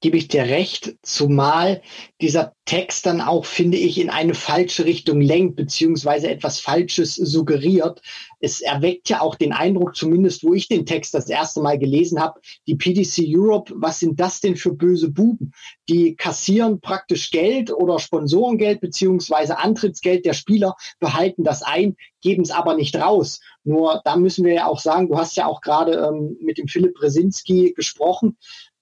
[0.01, 1.81] gebe ich dir recht, zumal
[2.21, 8.01] dieser Text dann auch, finde ich, in eine falsche Richtung lenkt, beziehungsweise etwas Falsches suggeriert.
[8.39, 12.21] Es erweckt ja auch den Eindruck, zumindest wo ich den Text das erste Mal gelesen
[12.21, 15.51] habe, die PDC Europe, was sind das denn für böse Buben?
[15.89, 22.51] Die kassieren praktisch Geld oder Sponsorengeld, beziehungsweise Antrittsgeld der Spieler, behalten das ein, geben es
[22.51, 23.41] aber nicht raus.
[23.63, 26.67] Nur da müssen wir ja auch sagen, du hast ja auch gerade ähm, mit dem
[26.67, 28.37] Philipp Brzezinski gesprochen.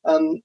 [0.06, 0.44] Ähm,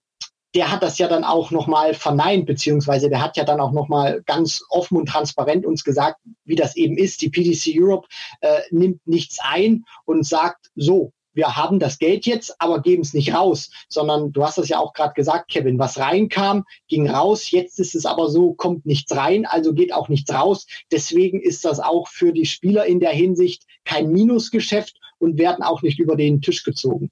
[0.55, 4.23] der hat das ja dann auch nochmal verneint, beziehungsweise der hat ja dann auch nochmal
[4.27, 7.23] ganz offen und transparent uns gesagt, wie das eben ist.
[7.23, 8.09] Die PDC Europe
[8.41, 13.15] äh, nimmt nichts ein und sagt so, wir haben das Geld jetzt, aber geben es
[13.15, 17.51] nicht raus, sondern du hast das ja auch gerade gesagt, Kevin, was reinkam, ging raus.
[17.51, 20.67] Jetzt ist es aber so, kommt nichts rein, also geht auch nichts raus.
[20.91, 25.81] Deswegen ist das auch für die Spieler in der Hinsicht kein Minusgeschäft und werden auch
[25.81, 27.11] nicht über den Tisch gezogen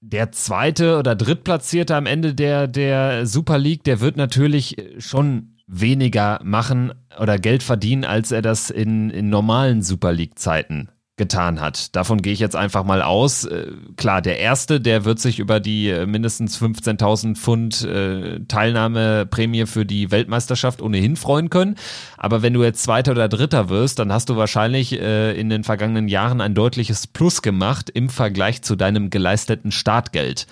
[0.00, 6.40] der zweite oder drittplatzierte am Ende der, der Super League, der wird natürlich schon weniger
[6.42, 11.94] machen oder Geld verdienen, als er das in, in normalen Super League-Zeiten getan hat.
[11.94, 13.44] Davon gehe ich jetzt einfach mal aus.
[13.44, 13.66] Äh,
[13.98, 19.84] klar, der erste, der wird sich über die äh, mindestens 15.000 Pfund äh, Teilnahmeprämie für
[19.84, 21.76] die Weltmeisterschaft ohnehin freuen können.
[22.16, 26.08] Aber wenn du jetzt Zweiter oder Dritter wirst, dann hast du wahrscheinlich in den vergangenen
[26.08, 30.46] Jahren ein deutliches Plus gemacht im Vergleich zu deinem geleisteten Startgeld.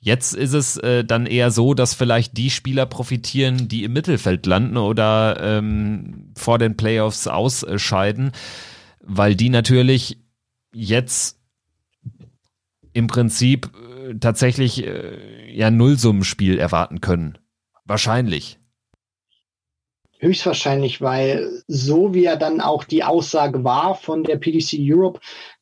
[0.00, 4.46] Jetzt ist es äh, dann eher so, dass vielleicht die Spieler profitieren, die im Mittelfeld
[4.46, 8.32] landen oder ähm, vor den Playoffs ausscheiden
[9.00, 10.18] weil die natürlich
[10.72, 11.38] jetzt
[12.92, 17.38] im Prinzip äh, tatsächlich äh, ja Nullsummenspiel erwarten können.
[17.84, 18.58] Wahrscheinlich.
[20.18, 25.20] Höchstwahrscheinlich, weil so wie ja dann auch die Aussage war von der PDC Europe,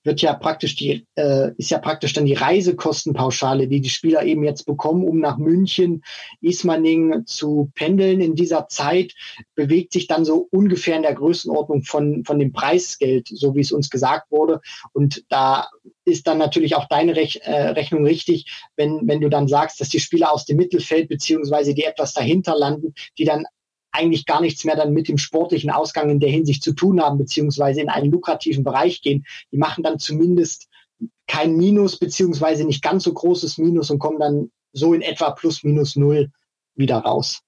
[0.09, 4.42] wird ja praktisch die, äh, ist ja praktisch dann die Reisekostenpauschale, die die Spieler eben
[4.42, 6.03] jetzt bekommen, um nach München,
[6.40, 8.23] Ismaning zu pendeln.
[8.23, 9.12] In dieser Zeit
[9.55, 13.71] bewegt sich dann so ungefähr in der Größenordnung von, von dem Preisgeld, so wie es
[13.71, 14.62] uns gesagt wurde.
[14.94, 15.68] Und da
[16.07, 19.90] ist dann natürlich auch deine Rech äh, Rechnung richtig, wenn, wenn du dann sagst, dass
[19.90, 23.44] die Spieler aus dem Mittelfeld beziehungsweise die etwas dahinter landen, die dann
[23.90, 27.18] eigentlich gar nichts mehr dann mit dem sportlichen Ausgang in der Hinsicht zu tun haben,
[27.18, 29.24] beziehungsweise in einen lukrativen Bereich gehen.
[29.53, 30.68] Die machen dann zumindest
[31.27, 35.62] kein Minus, beziehungsweise nicht ganz so großes Minus und kommen dann so in etwa plus
[35.64, 36.31] minus null
[36.74, 37.40] wieder raus.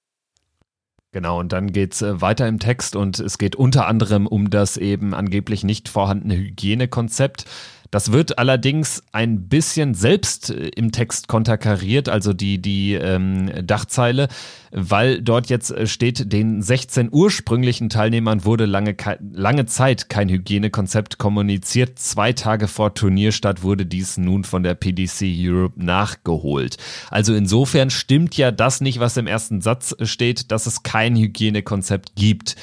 [1.13, 4.77] Genau, und dann geht's äh, weiter im Text und es geht unter anderem um das
[4.77, 7.45] eben angeblich nicht vorhandene Hygienekonzept.
[7.91, 14.29] Das wird allerdings ein bisschen selbst äh, im Text konterkariert, also die, die ähm, Dachzeile,
[14.71, 21.17] weil dort jetzt äh, steht, den 16 ursprünglichen Teilnehmern wurde lange, lange Zeit kein Hygienekonzept
[21.17, 21.99] kommuniziert.
[21.99, 26.77] Zwei Tage vor Turnierstart wurde dies nun von der PDC Europe nachgeholt.
[27.09, 32.15] Also insofern stimmt ja das nicht, was im ersten Satz steht, dass es kein Hygienekonzept
[32.15, 32.55] gibt.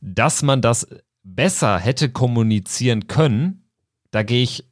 [0.00, 0.88] Dass man das
[1.22, 3.62] besser hätte kommunizieren können,
[4.10, 4.64] da gehe ich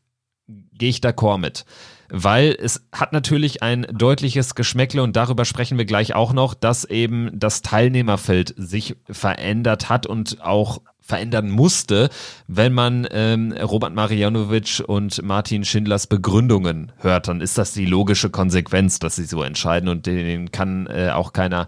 [0.80, 1.64] gehe ich d'accord mit.
[2.08, 6.84] Weil es hat natürlich ein deutliches Geschmäckle und darüber sprechen wir gleich auch noch, dass
[6.84, 12.08] eben das Teilnehmerfeld sich verändert hat und auch verändern musste,
[12.48, 18.30] wenn man ähm, Robert Marianovic und Martin Schindlers Begründungen hört, dann ist das die logische
[18.30, 21.66] Konsequenz, dass sie so entscheiden und denen kann äh, auch keiner,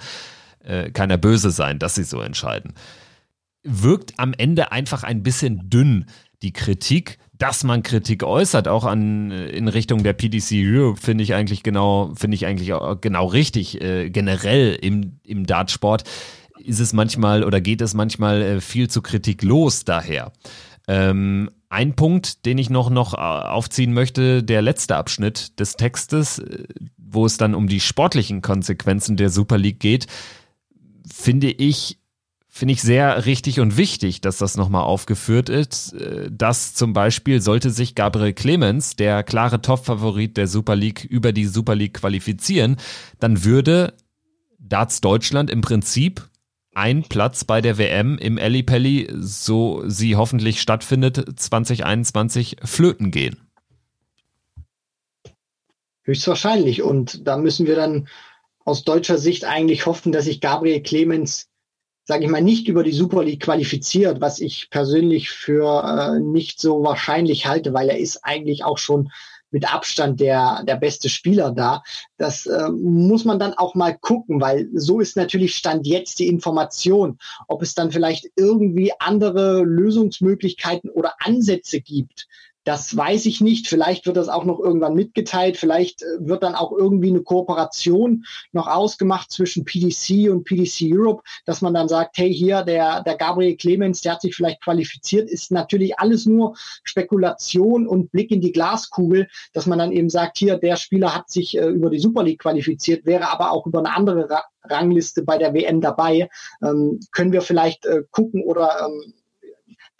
[0.64, 2.74] äh, keiner böse sein, dass sie so entscheiden.
[3.64, 6.06] Wirkt am Ende einfach ein bisschen dünn,
[6.42, 11.34] die Kritik, dass man Kritik äußert, auch an in Richtung der PDC Europe, finde ich
[11.34, 13.80] eigentlich genau, finde ich eigentlich genau richtig.
[13.80, 16.04] Äh, generell im, im Dartsport
[16.60, 20.30] ist es manchmal oder geht es manchmal äh, viel zu Kritik los daher.
[20.86, 26.38] Ähm, ein Punkt, den ich noch, noch äh, aufziehen möchte, der letzte Abschnitt des Textes,
[26.38, 26.62] äh,
[26.96, 30.06] wo es dann um die sportlichen Konsequenzen der Super League geht,
[31.12, 31.98] finde ich
[32.54, 37.40] finde ich sehr richtig und wichtig, dass das nochmal aufgeführt ist, äh, dass zum Beispiel
[37.40, 42.76] sollte sich Gabriel Clemens, der klare Top-Favorit der Super League, über die Super League qualifizieren,
[43.18, 43.94] dann würde
[44.58, 46.28] Darts Deutschland im Prinzip
[46.74, 53.48] ein Platz bei der WM im Ellipelli, so sie hoffentlich stattfindet, 2021 flöten gehen.
[56.02, 56.82] Höchstwahrscheinlich.
[56.82, 58.08] Und da müssen wir dann
[58.64, 61.48] aus deutscher Sicht eigentlich hoffen, dass sich Gabriel Clemens
[62.04, 66.60] sage ich mal, nicht über die Super League qualifiziert, was ich persönlich für äh, nicht
[66.60, 69.10] so wahrscheinlich halte, weil er ist eigentlich auch schon
[69.52, 71.82] mit Abstand der, der beste Spieler da.
[72.16, 76.26] Das äh, muss man dann auch mal gucken, weil so ist natürlich Stand jetzt die
[76.26, 77.18] Information.
[77.48, 82.26] Ob es dann vielleicht irgendwie andere Lösungsmöglichkeiten oder Ansätze gibt,
[82.64, 83.68] das weiß ich nicht.
[83.68, 85.56] Vielleicht wird das auch noch irgendwann mitgeteilt.
[85.56, 91.22] Vielleicht äh, wird dann auch irgendwie eine Kooperation noch ausgemacht zwischen PDC und PDC Europe,
[91.44, 95.28] dass man dann sagt, hey, hier der, der Gabriel Clemens, der hat sich vielleicht qualifiziert,
[95.28, 100.38] ist natürlich alles nur Spekulation und Blick in die Glaskugel, dass man dann eben sagt,
[100.38, 103.80] hier der Spieler hat sich äh, über die Super League qualifiziert, wäre aber auch über
[103.80, 106.28] eine andere Ra Rangliste bei der WM dabei.
[106.62, 109.12] Ähm, können wir vielleicht äh, gucken oder ähm,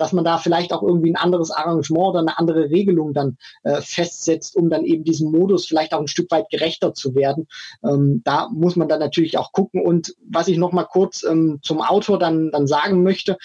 [0.02, 3.80] dass man da vielleicht auch irgendwie ein anderes Arrangement oder eine andere Regelung dann äh,
[3.80, 7.46] festsetzt, um dann eben diesem Modus vielleicht auch ein Stück weit gerechter zu werden.
[7.84, 9.80] Ähm, da muss man dann natürlich auch gucken.
[9.80, 13.38] Und was ich noch mal kurz ähm, zum Autor dann, dann sagen möchte,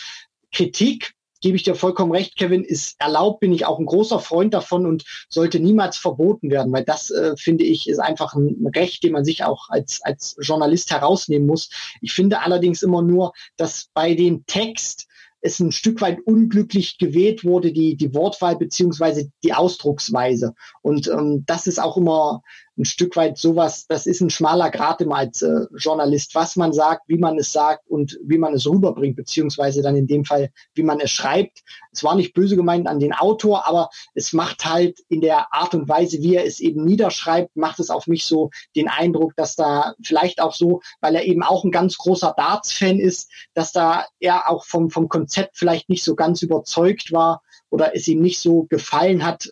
[0.52, 4.56] Kritik gebe ich dir vollkommen recht, Kevin, ist erlaubt, bin ich auch ein großer Freund
[4.56, 9.04] davon und sollte niemals verboten werden, weil das, äh, finde ich, ist einfach ein Recht,
[9.04, 11.70] den man sich auch als, als Journalist herausnehmen muss.
[12.02, 15.07] Ich finde allerdings immer nur, dass bei dem Text
[15.41, 20.54] es ein Stück weit unglücklich gewählt wurde, die, die Wortwahl beziehungsweise die Ausdrucksweise.
[20.82, 22.41] Und ähm, das ist auch immer
[22.77, 26.73] ein Stück weit sowas, das ist ein schmaler Grat immer als äh, Journalist, was man
[26.73, 30.51] sagt, wie man es sagt und wie man es rüberbringt, beziehungsweise dann in dem Fall,
[30.75, 31.63] wie man es schreibt.
[31.91, 35.73] Es war nicht böse gemeint an den Autor, aber es macht halt in der Art
[35.73, 39.55] und Weise, wie er es eben niederschreibt, macht es auf mich so den Eindruck, dass
[39.55, 44.05] da vielleicht auch so, weil er eben auch ein ganz großer Darts-Fan ist, dass da
[44.19, 48.39] er auch vom, vom Konzept vielleicht nicht so ganz überzeugt war oder es ihm nicht
[48.39, 49.51] so gefallen hat,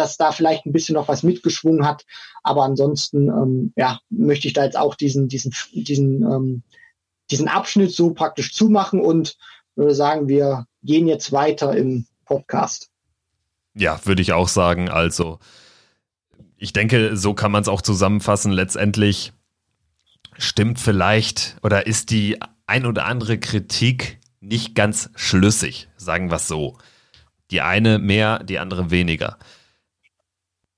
[0.00, 2.04] dass da vielleicht ein bisschen noch was mitgeschwungen hat.
[2.42, 6.62] Aber ansonsten, ähm, ja, möchte ich da jetzt auch diesen, diesen, diesen, ähm,
[7.30, 9.36] diesen Abschnitt so praktisch zumachen und
[9.76, 12.88] würde sagen, wir gehen jetzt weiter im Podcast.
[13.74, 14.88] Ja, würde ich auch sagen.
[14.88, 15.38] Also,
[16.56, 18.52] ich denke, so kann man es auch zusammenfassen.
[18.52, 19.32] Letztendlich
[20.38, 26.48] stimmt vielleicht oder ist die ein oder andere Kritik nicht ganz schlüssig, sagen wir es
[26.48, 26.78] so.
[27.50, 29.38] Die eine mehr, die andere weniger.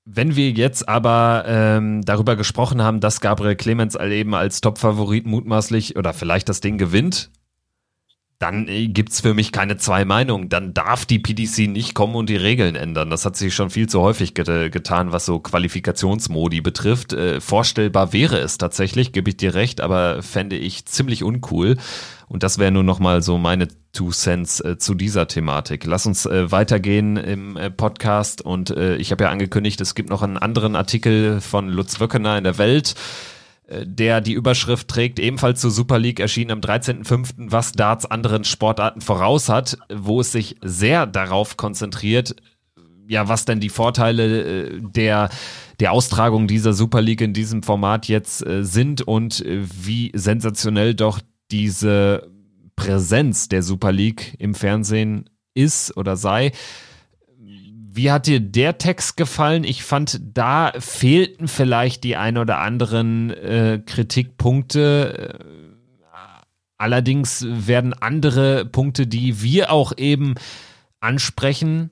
[0.05, 5.95] Wenn wir jetzt aber ähm, darüber gesprochen haben, dass Gabriel Clemens eben als Top-Favorit mutmaßlich
[5.95, 7.31] oder vielleicht das Ding gewinnt,
[8.43, 10.49] dann äh, gibt's für mich keine zwei Meinungen.
[10.49, 13.09] Dann darf die PDC nicht kommen und die Regeln ändern.
[13.09, 17.13] Das hat sich schon viel zu häufig get getan, was so Qualifikationsmodi betrifft.
[17.13, 21.77] Äh, vorstellbar wäre es tatsächlich, gebe ich dir recht, aber fände ich ziemlich uncool.
[22.27, 25.85] Und das wäre nur nochmal so meine Two Cents äh, zu dieser Thematik.
[25.85, 30.09] Lass uns äh, weitergehen im äh, Podcast und äh, ich habe ja angekündigt, es gibt
[30.09, 32.95] noch einen anderen Artikel von Lutz Wöckener in der Welt,
[33.69, 39.01] der die Überschrift trägt, ebenfalls zur Super League erschienen am 13.05., was Darts anderen Sportarten
[39.01, 42.35] voraus hat, wo es sich sehr darauf konzentriert,
[43.07, 45.29] ja, was denn die Vorteile äh, der
[45.79, 50.93] der Austragung dieser Super League in diesem Format jetzt äh, sind und äh, wie sensationell
[50.93, 51.19] doch
[51.51, 52.31] diese
[52.75, 56.51] Präsenz der Super League im Fernsehen ist oder sei.
[57.95, 59.63] Wie hat dir der Text gefallen?
[59.63, 65.37] Ich fand, da fehlten vielleicht die ein oder anderen äh, Kritikpunkte.
[66.79, 70.33] Allerdings werden andere Punkte, die wir auch eben
[71.01, 71.91] ansprechen,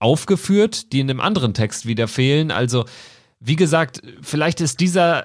[0.00, 2.50] aufgeführt, die in einem anderen Text wieder fehlen.
[2.50, 2.84] Also,
[3.40, 5.24] wie gesagt, vielleicht ist dieser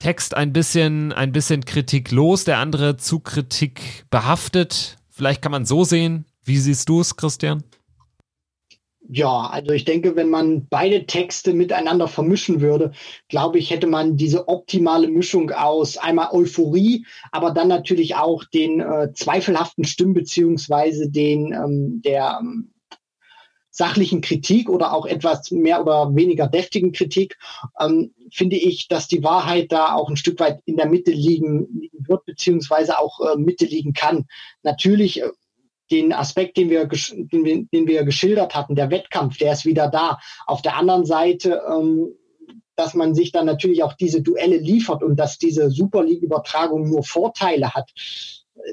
[0.00, 4.96] Text ein bisschen, ein bisschen kritiklos, der andere zu Kritik behaftet.
[5.10, 6.24] Vielleicht kann man so sehen.
[6.42, 7.62] Wie siehst du es, Christian?
[9.10, 12.92] Ja, also ich denke, wenn man beide Texte miteinander vermischen würde,
[13.28, 18.80] glaube ich, hätte man diese optimale Mischung aus einmal Euphorie, aber dann natürlich auch den
[18.80, 22.74] äh, zweifelhaften Stimmen beziehungsweise den ähm, der ähm,
[23.70, 27.38] sachlichen Kritik oder auch etwas mehr oder weniger deftigen Kritik,
[27.80, 31.68] ähm, finde ich, dass die Wahrheit da auch ein Stück weit in der Mitte liegen,
[31.72, 34.26] liegen wird, beziehungsweise auch äh, Mitte liegen kann.
[34.62, 35.30] Natürlich äh,
[35.90, 39.88] den Aspekt, den wir, den wir, den wir geschildert hatten, der Wettkampf, der ist wieder
[39.88, 40.18] da.
[40.46, 42.14] Auf der anderen Seite, ähm,
[42.76, 47.02] dass man sich dann natürlich auch diese Duelle liefert und dass diese Super League-Übertragung nur
[47.02, 47.92] Vorteile hat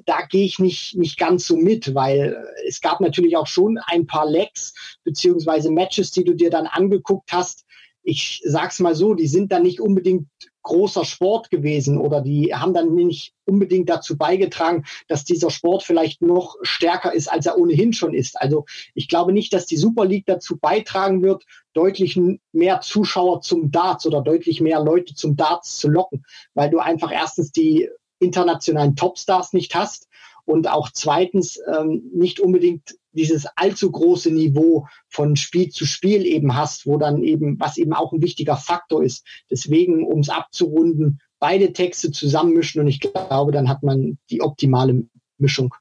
[0.06, 2.36] da gehe ich nicht, nicht ganz so mit, weil
[2.68, 4.74] es gab natürlich auch schon ein paar Lecks
[5.04, 7.66] beziehungsweise Matches, die du dir dann angeguckt hast.
[8.04, 10.28] Ich sag's mal so, die sind dann nicht unbedingt
[10.66, 16.22] großer Sport gewesen oder die haben dann nicht unbedingt dazu beigetragen, dass dieser Sport vielleicht
[16.22, 18.42] noch stärker ist, als er ohnehin schon ist.
[18.42, 22.20] Also ich glaube nicht, dass die Super League dazu beitragen wird, deutlich
[22.52, 27.12] mehr Zuschauer zum Darts oder deutlich mehr Leute zum Darts zu locken, weil du einfach
[27.12, 30.08] erstens die internationalen Topstars nicht hast
[30.46, 36.56] und auch zweitens ähm, nicht unbedingt dieses allzu große Niveau von Spiel zu Spiel eben
[36.56, 39.26] hast, wo dann eben, was eben auch ein wichtiger Faktor ist.
[39.50, 45.04] Deswegen, um es abzurunden, beide Texte zusammenmischen und ich glaube, dann hat man die optimale
[45.38, 45.74] Mischung.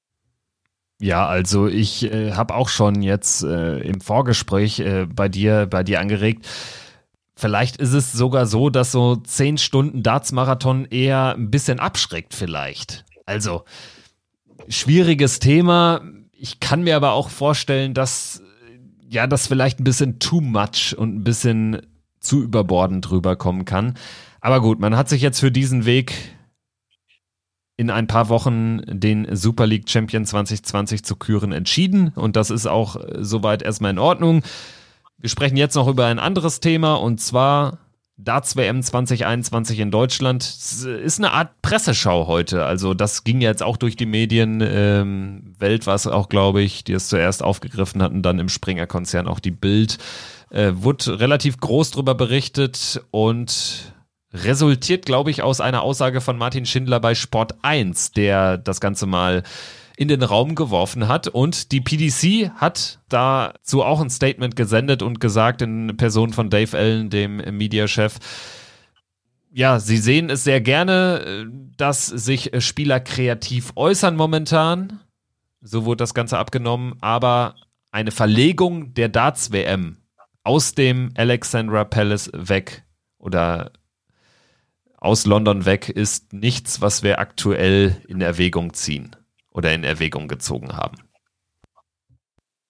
[1.01, 5.83] Ja, also ich äh, habe auch schon jetzt äh, im Vorgespräch äh, bei dir bei
[5.83, 6.47] dir angeregt,
[7.37, 13.05] Vielleicht ist es sogar so, dass so zehn Stunden Darts-Marathon eher ein bisschen abschreckt, vielleicht.
[13.27, 13.65] Also,
[14.69, 16.03] schwieriges Thema.
[16.39, 18.43] Ich kann mir aber auch vorstellen, dass
[19.09, 21.83] ja, das vielleicht ein bisschen too much und ein bisschen
[22.21, 23.95] zu überbordend rüberkommen kann.
[24.41, 26.35] Aber gut, man hat sich jetzt für diesen Weg
[27.77, 32.67] in ein paar Wochen den Super League Champion 2020 zu küren entschieden und das ist
[32.67, 34.43] auch soweit erstmal in Ordnung.
[35.19, 37.79] Wir sprechen jetzt noch über ein anderes Thema und zwar
[38.17, 40.43] Darts WM 2021 in Deutschland.
[40.43, 42.65] Es ist eine Art Presseschau heute.
[42.65, 44.61] Also das ging jetzt auch durch die Medien.
[44.61, 49.27] Ähm, Welt war es auch, glaube ich, die es zuerst aufgegriffen hatten, dann im Springer-Konzern
[49.27, 49.99] auch die Bild.
[50.51, 53.95] Äh, wurde relativ groß drüber berichtet und
[54.33, 59.07] resultiert, glaube ich, aus einer Aussage von Martin Schindler bei Sport 1, der das Ganze
[59.07, 59.43] mal
[59.97, 61.29] in den Raum geworfen hat.
[61.29, 66.77] Und die PDC hat dazu auch ein Statement gesendet und gesagt in Person von Dave
[66.77, 68.19] Allen, dem Mediachef,
[69.53, 75.01] ja, sie sehen es sehr gerne, dass sich Spieler kreativ äußern momentan.
[75.61, 77.55] So wurde das Ganze abgenommen, aber
[77.93, 79.99] eine Verlegung der Darts-WM
[80.43, 82.83] aus dem Alexandra Palace weg
[83.19, 83.71] oder
[84.97, 89.15] aus London weg ist nichts, was wir aktuell in Erwägung ziehen
[89.55, 90.97] oder in Erwägung gezogen haben.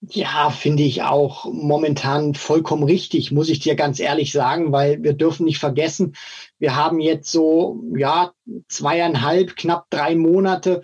[0.07, 5.13] Ja, finde ich auch momentan vollkommen richtig, muss ich dir ganz ehrlich sagen, weil wir
[5.13, 6.15] dürfen nicht vergessen,
[6.59, 8.31] wir haben jetzt so, ja,
[8.67, 10.83] zweieinhalb, knapp drei Monate,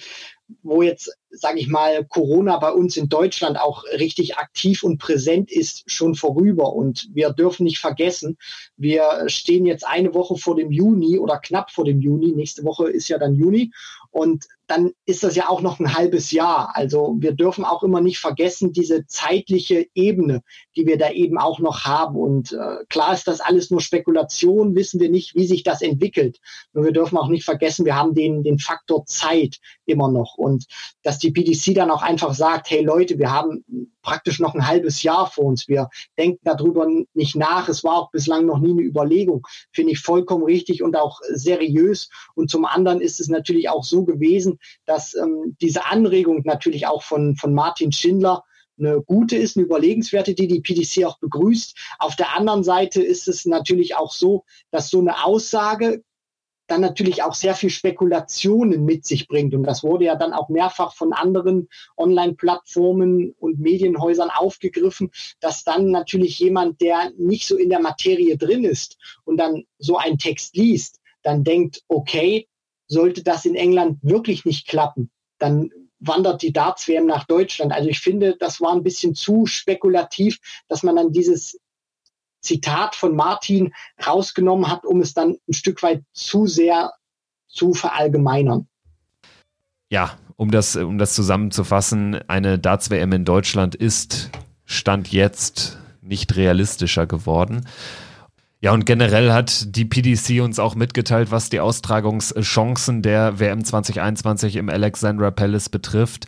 [0.63, 5.51] wo jetzt sage ich mal, Corona bei uns in Deutschland auch richtig aktiv und präsent
[5.51, 6.73] ist, schon vorüber.
[6.73, 8.37] Und wir dürfen nicht vergessen,
[8.77, 12.33] wir stehen jetzt eine Woche vor dem Juni oder knapp vor dem Juni.
[12.33, 13.71] Nächste Woche ist ja dann Juni.
[14.11, 16.75] Und dann ist das ja auch noch ein halbes Jahr.
[16.75, 20.43] Also wir dürfen auch immer nicht vergessen, diese zeitliche Ebene,
[20.75, 22.15] die wir da eben auch noch haben.
[22.15, 26.39] Und äh, klar ist das alles nur Spekulation, wissen wir nicht, wie sich das entwickelt.
[26.73, 30.35] Nur wir dürfen auch nicht vergessen, wir haben den, den Faktor Zeit immer noch.
[30.37, 30.65] Und
[31.03, 33.63] dass die PDC dann auch einfach sagt, hey Leute, wir haben
[34.01, 35.67] praktisch noch ein halbes Jahr vor uns.
[35.67, 37.69] Wir denken darüber nicht nach.
[37.69, 39.45] Es war auch bislang noch nie eine Überlegung.
[39.71, 42.09] Finde ich vollkommen richtig und auch seriös.
[42.35, 47.03] Und zum anderen ist es natürlich auch so gewesen, dass ähm, diese Anregung natürlich auch
[47.03, 48.43] von, von Martin Schindler
[48.79, 51.77] eine gute ist, eine überlegenswerte, die die PDC auch begrüßt.
[51.99, 56.03] Auf der anderen Seite ist es natürlich auch so, dass so eine Aussage
[56.71, 59.53] dann natürlich auch sehr viel Spekulationen mit sich bringt.
[59.53, 61.67] Und das wurde ja dann auch mehrfach von anderen
[61.97, 65.11] Online-Plattformen und Medienhäusern aufgegriffen,
[65.41, 69.97] dass dann natürlich jemand, der nicht so in der Materie drin ist und dann so
[69.97, 72.47] einen Text liest, dann denkt, okay,
[72.87, 75.69] sollte das in England wirklich nicht klappen, dann
[76.01, 77.71] wandert die Darts-WM nach Deutschland.
[77.71, 81.59] Also ich finde, das war ein bisschen zu spekulativ, dass man dann dieses
[82.41, 83.73] Zitat von Martin
[84.05, 86.91] rausgenommen hat, um es dann ein Stück weit zu sehr
[87.47, 88.67] zu verallgemeinern.
[89.89, 94.31] Ja, um das, um das zusammenzufassen, eine Darts-WM in Deutschland ist
[94.65, 97.67] Stand jetzt nicht realistischer geworden.
[98.61, 104.55] Ja, und generell hat die PDC uns auch mitgeteilt, was die Austragungschancen der WM 2021
[104.55, 106.27] im Alexandra Palace betrifft.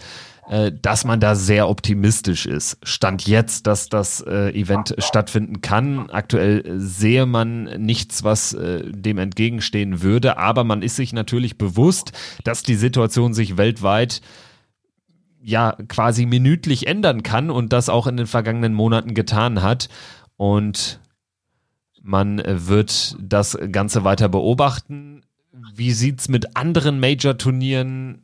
[0.50, 2.78] Äh, dass man da sehr optimistisch ist.
[2.84, 6.10] Stand jetzt, dass das äh, Event stattfinden kann.
[6.10, 12.12] Aktuell sehe man nichts, was äh, dem entgegenstehen würde, aber man ist sich natürlich bewusst,
[12.44, 14.22] dass die Situation sich weltweit
[15.42, 19.88] ja quasi minütlich ändern kann und das auch in den vergangenen Monaten getan hat.
[20.36, 21.00] Und
[22.02, 25.22] man wird das Ganze weiter beobachten.
[25.74, 28.23] Wie sieht's mit anderen Major-Turnieren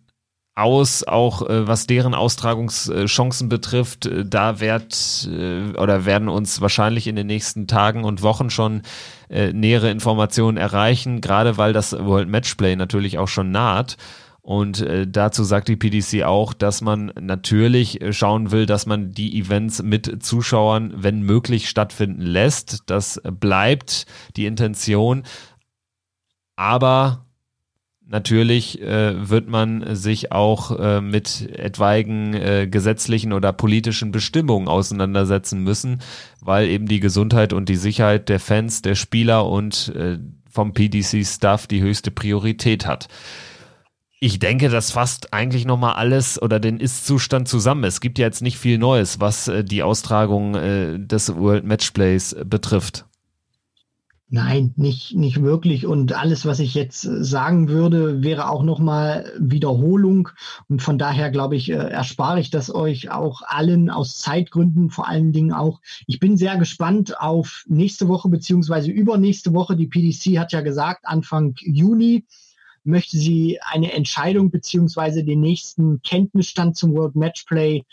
[0.60, 4.06] aus, auch äh, was deren Austragungschancen betrifft.
[4.06, 8.82] Äh, da wird äh, oder werden uns wahrscheinlich in den nächsten Tagen und Wochen schon
[9.30, 13.98] äh, nähere Informationen erreichen, gerade weil das World Matchplay natürlich auch schon naht.
[14.42, 19.40] Und äh, dazu sagt die PDC auch, dass man natürlich schauen will, dass man die
[19.40, 22.84] Events mit Zuschauern, wenn möglich, stattfinden lässt.
[22.88, 24.06] Das bleibt
[24.36, 25.24] die Intention.
[26.56, 27.29] Aber
[28.12, 35.64] Natürlich äh, wird man sich auch äh, mit etwaigen äh, gesetzlichen oder politischen Bestimmungen auseinandersetzen
[35.64, 36.02] müssen,
[36.42, 40.18] weil eben die Gesundheit und die Sicherheit der Fans, der Spieler und äh,
[40.50, 43.10] vom PDC-Staff die höchste Priorität hat.
[44.20, 47.84] Ich denke, das fasst eigentlich nochmal alles oder den Ist-Zustand zusammen.
[47.84, 52.36] Es gibt ja jetzt nicht viel Neues, was äh, die Austragung äh, des World Matchplays
[52.44, 53.06] betrifft.
[54.32, 55.88] Nein, nicht, nicht wirklich.
[55.88, 60.30] Und alles, was ich jetzt äh, sagen würde, wäre auch nochmal Wiederholung.
[60.68, 65.08] Und von daher, glaube ich, äh, erspare ich das euch auch allen aus Zeitgründen vor
[65.08, 65.82] allen Dingen auch.
[66.06, 69.76] Ich bin sehr gespannt auf nächste Woche beziehungsweise übernächste Woche.
[69.76, 72.28] Die PDC hat ja gesagt, Anfang Juni
[72.84, 77.84] möchte sie eine Entscheidung beziehungsweise den nächsten Kenntnisstand zum World Matchplay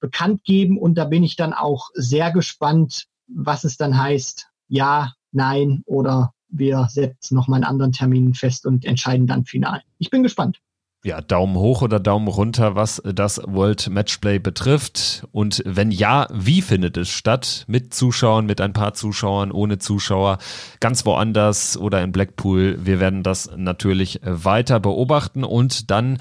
[0.00, 0.78] bekannt geben.
[0.78, 4.48] Und da bin ich dann auch sehr gespannt, was es dann heißt.
[4.68, 9.82] Ja, nein oder wir setzen nochmal einen anderen Termin fest und entscheiden dann final.
[9.98, 10.60] Ich bin gespannt.
[11.04, 15.26] Ja, Daumen hoch oder Daumen runter, was das World Matchplay betrifft.
[15.32, 17.66] Und wenn ja, wie findet es statt?
[17.68, 20.38] Mit Zuschauern, mit ein paar Zuschauern, ohne Zuschauer,
[20.80, 22.78] ganz woanders oder in Blackpool.
[22.80, 26.16] Wir werden das natürlich weiter beobachten und dann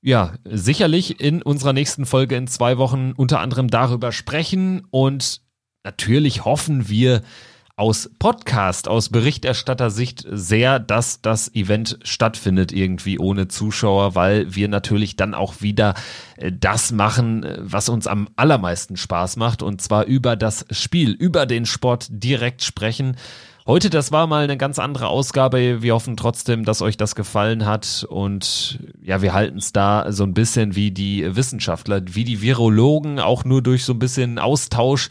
[0.00, 4.86] ja, sicherlich in unserer nächsten Folge in zwei Wochen unter anderem darüber sprechen.
[4.90, 5.42] Und
[5.82, 7.22] natürlich hoffen wir,
[7.80, 15.16] aus Podcast, aus Berichterstattersicht sehr, dass das Event stattfindet irgendwie ohne Zuschauer, weil wir natürlich
[15.16, 15.94] dann auch wieder
[16.36, 21.12] äh, das machen, äh, was uns am allermeisten Spaß macht und zwar über das Spiel,
[21.12, 23.16] über den Sport direkt sprechen.
[23.66, 25.80] Heute, das war mal eine ganz andere Ausgabe.
[25.80, 28.04] Wir hoffen trotzdem, dass euch das gefallen hat.
[28.08, 33.20] Und ja, wir halten es da so ein bisschen wie die Wissenschaftler, wie die Virologen,
[33.20, 35.08] auch nur durch so ein bisschen Austausch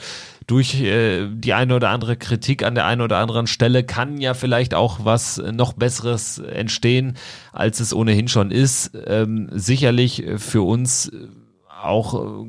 [0.49, 4.33] durch äh, die eine oder andere Kritik an der einen oder anderen Stelle kann ja
[4.33, 7.17] vielleicht auch was noch Besseres entstehen,
[7.53, 8.91] als es ohnehin schon ist.
[9.05, 11.11] Ähm, sicherlich für uns
[11.81, 12.45] auch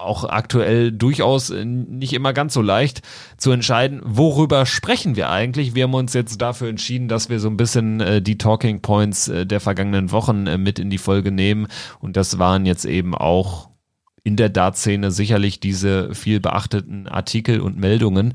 [0.00, 3.02] auch aktuell durchaus nicht immer ganz so leicht
[3.36, 5.74] zu entscheiden, worüber sprechen wir eigentlich.
[5.74, 9.28] Wir haben uns jetzt dafür entschieden, dass wir so ein bisschen äh, die Talking Points
[9.28, 11.66] äh, der vergangenen Wochen äh, mit in die Folge nehmen.
[12.00, 13.69] Und das waren jetzt eben auch
[14.22, 18.34] in der Dartszene sicherlich diese viel beachteten Artikel und Meldungen.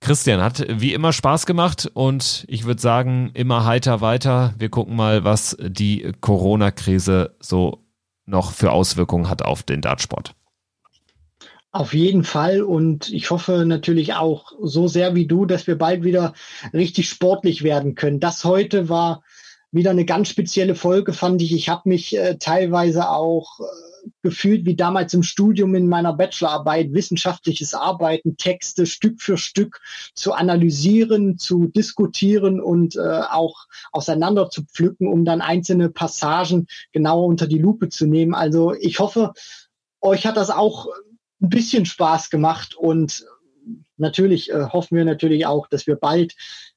[0.00, 4.54] Christian hat wie immer Spaß gemacht und ich würde sagen, immer heiter weiter.
[4.58, 7.84] Wir gucken mal, was die Corona-Krise so
[8.24, 10.34] noch für Auswirkungen hat auf den Dartsport.
[11.72, 16.02] Auf jeden Fall und ich hoffe natürlich auch so sehr wie du, dass wir bald
[16.02, 16.32] wieder
[16.72, 18.18] richtig sportlich werden können.
[18.18, 19.22] Das heute war
[19.70, 21.52] wieder eine ganz spezielle Folge, fand ich.
[21.52, 23.89] Ich habe mich äh, teilweise auch äh,
[24.22, 29.80] gefühlt wie damals im Studium in meiner Bachelorarbeit, wissenschaftliches Arbeiten, Texte Stück für Stück
[30.14, 37.26] zu analysieren, zu diskutieren und äh, auch auseinander zu pflücken, um dann einzelne Passagen genauer
[37.26, 38.34] unter die Lupe zu nehmen.
[38.34, 39.32] Also ich hoffe,
[40.00, 40.88] euch hat das auch
[41.42, 43.24] ein bisschen Spaß gemacht und
[43.96, 46.34] natürlich äh, hoffen wir natürlich auch, dass wir bald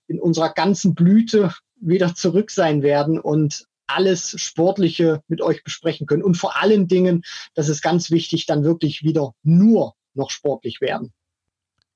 [0.07, 6.23] in unserer ganzen Blüte wieder zurück sein werden und alles Sportliche mit euch besprechen können.
[6.23, 7.23] Und vor allen Dingen,
[7.53, 11.11] das ist ganz wichtig, dann wirklich wieder nur noch sportlich werden.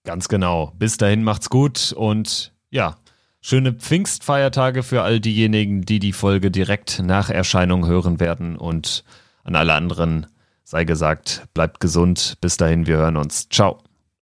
[0.03, 0.73] Ganz genau.
[0.77, 2.97] Bis dahin macht's gut und ja,
[3.41, 9.03] schöne Pfingstfeiertage für all diejenigen, die die Folge direkt nach Erscheinung hören werden und
[9.43, 10.27] an alle anderen
[10.67, 12.38] sei gesagt, bleibt gesund.
[12.41, 13.47] Bis dahin, wir hören uns.
[13.49, 13.86] Ciao.